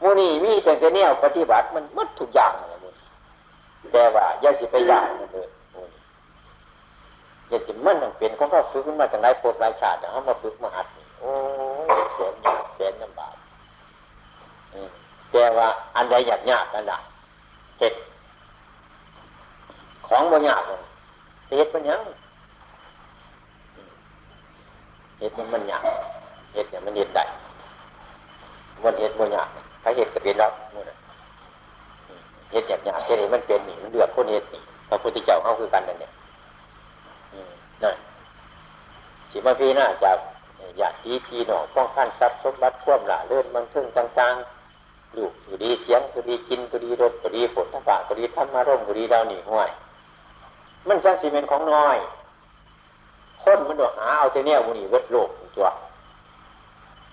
[0.00, 2.94] โมนี่มีแต่แต่เนี่ยปฏิบัติมันมัดทุกอย่างเลยมึง
[3.92, 5.48] แต่ว่าอย่าสิไปย่างมันเลย
[7.48, 10.86] อย่าจิมันต้องเป็นของเขาฝึกขึ้นมาจากไหนโปรดหลายชาติเขามาฝึกมาหัด
[11.20, 11.30] โอ้
[12.12, 13.34] เสียนยากเสียนลำบาก
[15.32, 16.98] แต่ว่าอันใดอยากยากกันละ
[17.78, 17.94] เห็ด
[20.08, 20.62] ของบางอย่าง
[21.48, 22.00] เห็ดมันยัง
[25.18, 25.82] เห็ดมันมันยาก
[26.52, 27.24] เห็ดเนี่ยมันเห็ดได้
[28.84, 29.48] มันเห็ดบางอย่าง
[29.82, 30.84] ถ้าเห็ดก็เป็นแล้วมัน
[32.50, 36.12] เฮ็ดหยาบหยาบเฮ็ดให้มันเป็นนี่มันเดือดคนเฮ็ดนี่พระพุทธเจ้าเขาคือกันนั่นเนี่ย
[37.82, 37.96] นั่น
[39.30, 40.18] สิมาพีหน้าจาก
[40.78, 49.70] อยากดีพีหนอป้องขั้นทรัพย์สมบัติควมละเลื่อนบางทึ่งต่างๆลูกก็ดีเสียงก็ดีกินก็ดีรสก็ดีฝนทั้งป่าก็ดีทำมาร่มก็ดีดาวหนีห้วย
[50.88, 51.96] มันสังสีเมนของน้อย
[53.42, 55.66] คนมันดูหาเอาแต่เนี้ยมันนี่เวทโลกตัว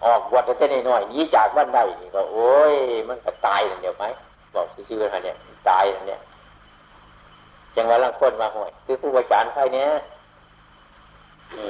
[0.04, 2.76] ออกวัดแต่ในน้อยนี้จากบ้านใดนี่ก็โอ้ย
[3.10, 4.06] มันก็ตายนั่นเดียวไหม
[4.54, 5.36] บอกซื่อๆนะเนี่ย
[5.70, 6.20] ตายนั่นเนี่ย
[7.76, 9.90] จังหวะลังคนมาห่วยคือผู้วิจารณ์ใครเนี้ย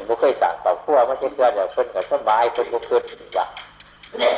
[0.07, 3.03] บ่เคยสั่งเป่าขั้วมาเช่นเดียวเดี๋ยวเพิ่นก็สบายเพิ่นบ่เกิด
[3.37, 3.45] ว่า
[4.19, 4.33] เนี่ย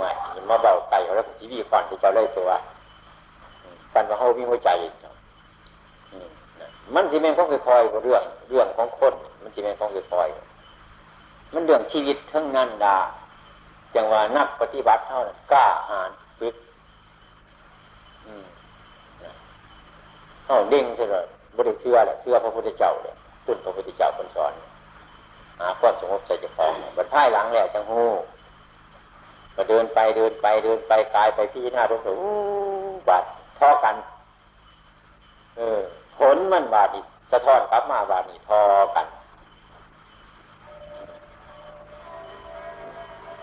[0.00, 0.10] ว่า
[0.50, 2.50] มาเบาไก่แล้วชีวิตก่อนที่จะเลยตัว
[3.94, 4.70] กันว่าเฮามีหัวใจ
[5.02, 5.08] มั
[6.94, 12.98] มันสิแม่นของคอยๆเรื่องเรื่องของคน มันสิแม่นของคอยๆมันเรื่องชีวิตทั้งนั้นดา
[13.94, 16.54] จังว่านักปฏิบัติเท่านั้นกล้าหาญฝึก
[20.44, 21.14] เขาเด้งใช่ไหม
[21.56, 23.14] บริเชื่อแหละเชื่อพระพุทธเจ้าเลย
[23.46, 24.52] ตุนพระพุทธเจ้าคนสอน
[25.60, 28.02] หาความสงบใจจะของบัดท้ายหลังแล้วจังหู
[29.56, 32.16] ก็เดินไปเดินไปเดินไปกายไปพี่หน้ารู้สึก
[33.08, 33.24] บาด
[33.58, 33.94] ท่อกัน
[35.56, 35.80] เออ
[36.20, 37.02] ผลมันบาดนี่
[37.32, 38.60] สะท้อนกลับมาบาดนี่ทอ
[38.96, 39.06] กัน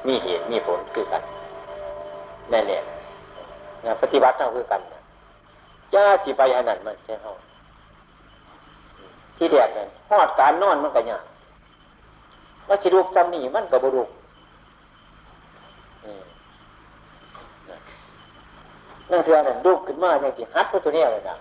[0.08, 1.24] มีเหตุมีผลคือกัน
[2.50, 2.80] แนั่นแหละ
[4.02, 4.82] ปฏิบัติเท่าคือกัน
[5.94, 7.34] จ้าสิไปอันนั้นมันใช่เท่า
[9.38, 11.24] ที่แดดนั่นหอดการนอนมันก็ยาก
[12.68, 14.10] ว่าสิรูปจำนี่มันก็บรุก
[19.12, 21.36] นั่งเถื่อนั่นลูกขึ้นมาอย่างที่ฮัดพวกตัวนี้เลยนะ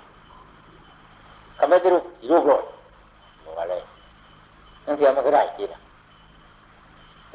[1.58, 2.64] คำไม่ได้ลูกสีลูกโลด
[3.44, 3.82] บอกว่าเลย
[4.86, 5.78] นั่งเถื่อมันก็ได้จีนะ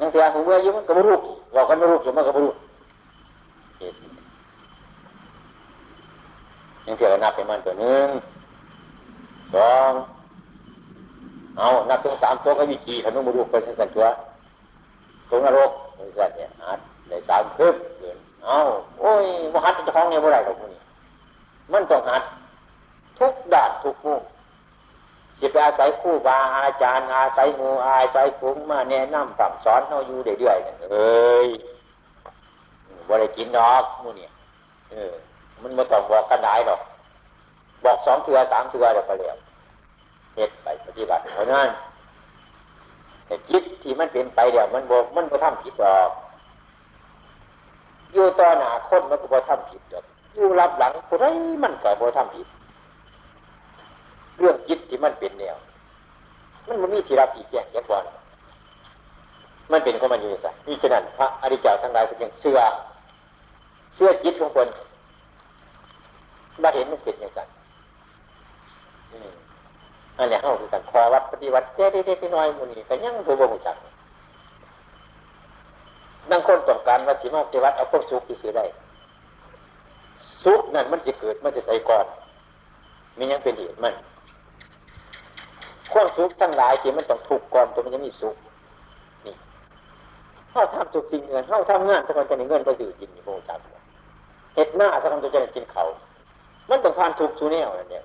[0.02, 1.22] ั่งเถื่อหัวเมื่อยุ่มันก็บรุก
[1.54, 2.56] บอกกันบรุกอยู่มันก็บรุก
[6.86, 8.08] นั่งเถื่อนับเป็นมันตัวหนึ่ง
[9.54, 9.92] สอง
[11.58, 14.04] เอานับถึงสามตัวก็มีกี่ขนมบุรุษไปสันตัว
[15.30, 18.56] ตรงนรกบริษัทเนี่ยอาจในสามคืบเกินเอา
[19.00, 20.80] โอ้ยมหัดจะคล้องเนี่ยเมื่อไรหรอกพวกนี้
[21.72, 22.22] มันต้องหัด
[23.18, 24.22] ทุกด้านทุกมุม
[25.38, 31.48] สิไปอาศัยคู่บาอาจารย์ อาศัยมูอาศัยฝูงมาแนะนำสั่งสอนเขาอยู่เรื่อยๆเอ้ย
[33.08, 34.32] บริกินดอกมูเนี่ย
[34.90, 35.14] เออ
[35.62, 36.80] มันมาต้องบอกกันได้หรอก
[37.84, 39.34] บอกสองเถือสามเถือเดี๋ยวไปเรีย
[40.36, 41.68] เหตุไปปฏิบัติเพราะนั้น
[43.26, 46.10] แต่จิตที่มันเป็นไปเดี๋ยวมันบอกมันบ่ทำผิดหรอก
[48.12, 50.04] อยู่ต่อหน้าคนมันก็บ่ทำผิดหรอก
[50.36, 51.26] อยู่รับหลังผู้ใด
[51.62, 52.46] มันก็บ่ทำผิด
[54.38, 55.56] เรื่องจิตที่มันเป็นแนว
[56.66, 58.02] มันมันมีที่รับที่แจ้งแยกก่อน
[59.72, 62.58] มันเป็นของมันอยู่สันี่ฉะนั้นพระอริยเจ้าทั้งหลายก็ยังเสื้อ
[63.94, 64.68] เสื้อจิตของคน
[66.62, 67.48] มาเห็นมันเป็นอย่างนั้น
[70.18, 73.76] อันนี้เข้าคือกันคอวัดปฏิวัติเจ๊เด็กๆน้อยมูนี่ก็ยังตัวบ่จัก
[76.30, 78.64] นั่งคนต้องการวัดสิมาปฏิวัติเอาพวกสุขที่ซื้อได้
[80.44, 82.06] สุขนั่นมันจะเกิดมันจะใส่ก่อน
[83.18, 83.94] มียังเป็นเหตุมัน
[85.92, 88.36] ความสุขทั้งหลายที่มันต้องถูกก่อนตัวมันจะมีสุข
[89.26, 89.34] นี่
[90.50, 93.58] เข้าทำสุขสิ่งเงินเข้าทำงานถ้ามันจะได้เงินไปสื่อกินโมจัก
[94.54, 95.84] เห็ดหน้าถ้ามันจะได้กินเขา
[96.70, 98.02] มันต้องผ่านทุกชูแนวนั่นเนี่ย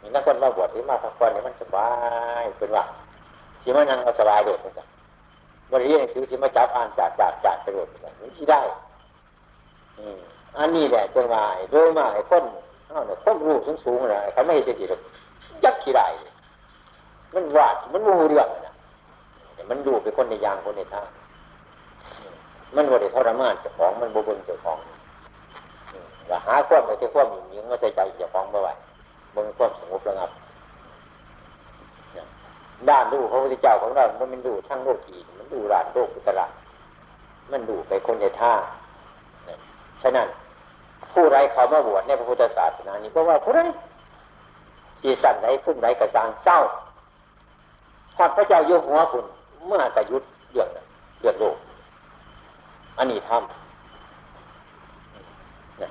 [0.00, 1.90] มีนักคนมาบวชหรือมาพักผ่อนเนี่ยมันสบา
[2.40, 2.84] ยเป็นว่า
[3.62, 4.86] ที่มันยังสบายเด็ดนะ
[5.70, 8.62] บริเรียนหนังสือที่มาจับอ่านจากจากจากไปโดดมันที่ได้
[10.58, 12.44] อันนี้แหละจังหวะโดยมาไอ้คน
[12.88, 15.00] เอาเนี่ยคนรู้สูงสูงนะเขาไม่เห็นจะสิหรอก
[15.64, 16.06] ยักขี้ได้
[17.34, 18.74] มันวาดมันมูเรื่องนะ
[19.70, 21.02] มันดูเป็นคนในยางคนในท่า
[22.76, 24.78] มันบริทรมานเจ้าของมันบบนเจ้าของ
[26.30, 28.72] ว่าหาความไปที่ความหยิ่งยิงมาใส่ใจเจ้าของเมื่อไหร่
[29.34, 30.30] มันความสงบระงับ
[32.88, 36.46] ด้านดูพระพุทธเจ้าของเรามันมันดูทั้งโลกีมันดูรานโลกุตระ
[37.52, 38.52] มันดูไปคนในท่า
[40.02, 40.28] ฉะนั้น
[41.12, 43.60] ผู้ไรเขามาบวชในพระพุทธศาสนานี้เพราะว่าผู้ไร
[45.00, 46.58] สีสันไหนพุ่มไหนกระสังเศร้า
[48.18, 49.24] พอดพระเจ้าโยหัวคุณ
[49.66, 50.68] เมื่อกระยุดเดือด
[51.20, 51.56] เดือดโลก
[52.98, 53.42] อันนี้ทำ
[55.78, 55.90] เนี่ย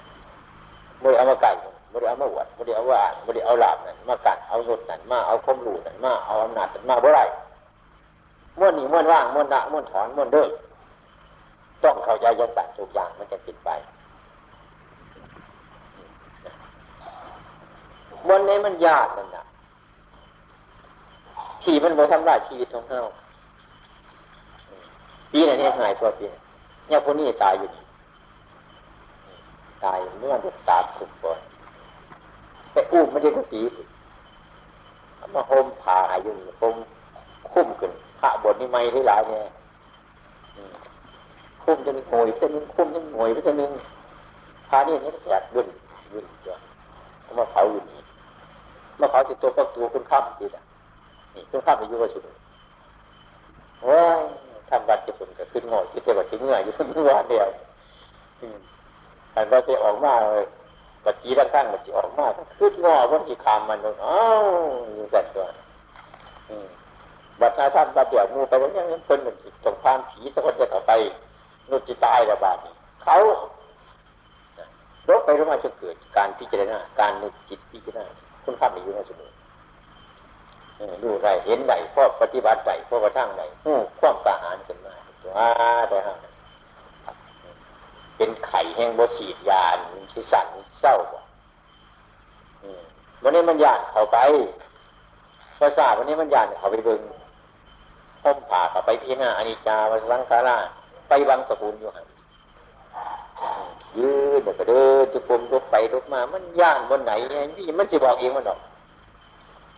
[1.02, 1.52] มวยเอามาไก่
[1.94, 7.20] บริเอามาหวดบริเอาว่าบริเอาลาบนั่นมากัดเอาหยดนั่นมาเอาคมรูนั่นมาเอาอำนาจนั่นมาบ่ไร
[8.60, 10.50] ม้วนหนีม้วนว่างม้วนละม้วนถอนม้วนเดิน
[11.84, 13.70] ต้องเข้าใจยันตัดทุกอย่างมันจะปิดไป
[18.28, 19.44] ม้วนนี้มันยากนั่นนะ
[21.70, 23.02] ที่มันโมทำลายชีวิตของเรา
[25.32, 26.26] ปีไหนเนี่ยหายตัวปี
[26.88, 27.84] เนี่ยคนนี้ตายอยู่นี่
[29.86, 31.40] ตายเมื่อเด็กสามสิบก่อน
[32.72, 33.62] ไปอุ้มไม่ได้ก็ตี
[35.34, 36.76] มาโฮมผ่าอยู่โฮม
[37.52, 39.44] คุ้มขึ้นพระบทนี่ไม่ได้หลายเนี่ย
[41.64, 43.66] คุ้มจะมีหวยจะมีคุ้มจะมีหวยจะมี
[44.70, 45.68] พานี่นี่แตกดุน
[46.12, 46.56] ดุนจ้ะ
[47.38, 48.00] มาเผาอยู่นี่
[49.00, 50.67] มาเผาจิตัวก็ตัวคุณข้ามจีอะ
[51.38, 52.22] นี่คุณข้ามอายุก็สุด
[53.82, 54.20] โอ้ย
[54.70, 57.50] ทำวัดจะฝุ่นก็ขึ้นงอยที่เทวดาที่เงื่ออยู่เมื่อวานเดียว
[59.32, 60.46] แต่ว่าจะออกมาเลย
[61.06, 62.26] บัดจีด้านข้างบัดจีออกมา
[62.60, 64.44] ขึ้นงอวันจีคามมันอ้าว
[64.94, 65.46] อยู่สัตว์ตัว
[67.40, 70.92] บัดท่าท่านบัดเดียวมูไปแล้วยังเป็นเหมือนตรงพานผีตะคนจะเข้าไป
[71.70, 72.58] นุจิตายระบาด
[73.04, 73.16] เขา
[75.10, 78.06] ลบไปลบมาจนเกิดการพิจารณาการนึกจิตพิจารณา
[78.44, 79.30] คุณภาพในอยู่ในสมุน
[81.04, 85.32] ดูไรเห็นไรพ่อปฏิบัติไรพ่อกระทั่งไรหูความกระหายขึ้นมาตัว
[85.90, 86.16] แต่ฮะ
[88.18, 89.64] เป็นไข่แห้งบสีดยา
[90.12, 90.48] ที่สั่น
[90.80, 91.20] เศร้าบ่
[93.24, 94.18] วันนี้มันยานเข้าไป
[95.60, 97.02] ภาษาวันนี้มันยานเข้าไปเบิ่ง
[98.24, 100.58] พ้มผ่าเขาไปพิจารณาอนิจาวัสังขารา
[101.10, 102.08] ไปวังสกุลอยู่หัน
[103.98, 107.12] ยืนเดี๋ยวก็เดินจุกลมลุกไปลุกมา มันย่านบนไหน
[107.58, 108.60] นี่มันจะบอกเองมันหรอก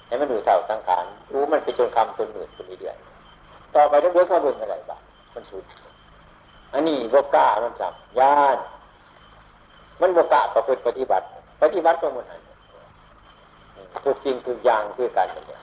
[0.09, 2.97] ให้มันดูเท่าสังขารรู้มันไปจนคำจนหมื่นจนมีเดือน
[3.75, 5.01] ต่อไปต้องเลือกข้าเบิ่งอะไรบ้าง
[5.33, 5.63] มันสุด
[6.73, 8.57] อันนี้บกล้ามันจับย่าน
[10.01, 11.25] มันบกล้าประพฤติปฏิบัติ
[11.61, 12.41] ปฏิบัติก็มันหัน
[14.05, 15.61] ทุกสิ่งทุกอย่างคือการเนี่ย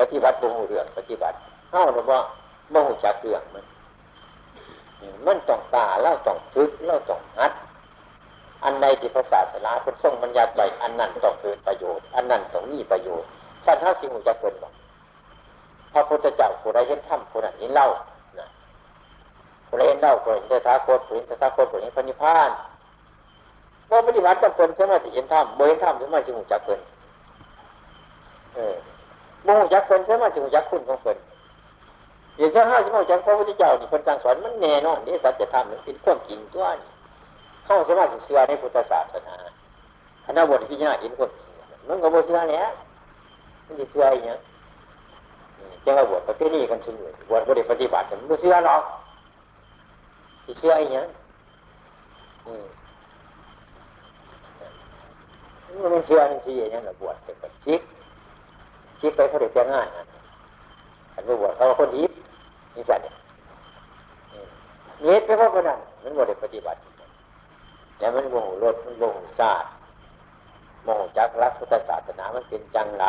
[0.00, 1.36] ปฏิบัติบ่หูเรื่องปฏิบัติ
[1.70, 2.18] เท่าหรือว่า
[2.72, 3.64] บ่หูจักเรื่องมัน
[5.26, 7.52] มันต้องตาแล้วต้องฝึกแล้วต้องหัด
[8.64, 13.30] อันใดที่พระศาสนาพุทธทรงบัญญัติไว้อันนั้นต้องเกิดประโยชน์ อันนั้นต้องมีประโยชน์
[13.64, 14.72] สัตว์เท่าสิ่งจะเกิดบอก
[15.92, 17.88] พระพุทธเจ้าผู้ใดเห็นธรรมผู้นั้นเห็นเล่า
[19.66, 22.50] ผู้ใดเห็นเล่าผู้ใดเห็นตถาคตผู้ใดเห็นตถาคตผู้ใดเห็นพระนิพพาน
[23.90, 26.80] ว่าปฏิบัติจำเป็นใช่ไหมที่เห็นธรรมบ่เห็นธรรมใช่ไหมสิ่งจะเกิด
[28.54, 28.76] เออ
[29.44, 31.16] โมหจักคนใช่ไหมสิ่งจักคุณของคน
[32.36, 36.88] เดี๋ยวถ้าห้าสิบหกจากพระพุทธเจ้านี่คนจังสอนมันแน่นอนนี่สัจธรรมมันเป็นความจริงตัวนี่
[37.66, 39.36] เข้าสมาธิเสือในพุทธศาสนา
[40.24, 41.30] คณะบทพิจารณาเห็นคน
[41.88, 42.64] มันก็บทเสือเนี้ย
[43.70, 44.38] มันจะเสืออย่างเงี้ย
[45.84, 48.82] จะมาบวชประเภทนี้กันชุนเลยบวชบริปฏิบัติมันเสือหรอก
[50.44, 51.06] ที่เสืออย่างเงี้ย
[55.94, 57.80] มันเชื่อมันชี้อย่างนี้นะบวชเป็นชิก
[59.00, 60.04] ชิกไปเขาเด็กจะง่ายนะ
[61.14, 62.02] อันนี้บวชเขาคนดี
[62.74, 63.14] นี่สัตว์เนี่ย
[65.04, 66.78] เน็ตไปเพราะนั้นมันบ่ได้ปฏิบัติ
[67.98, 69.70] แต่มันโมโหรถมันโมโหศาสตร์
[70.84, 73.06] โมโหจักรักพุทธศาสนามันเป็นจังไร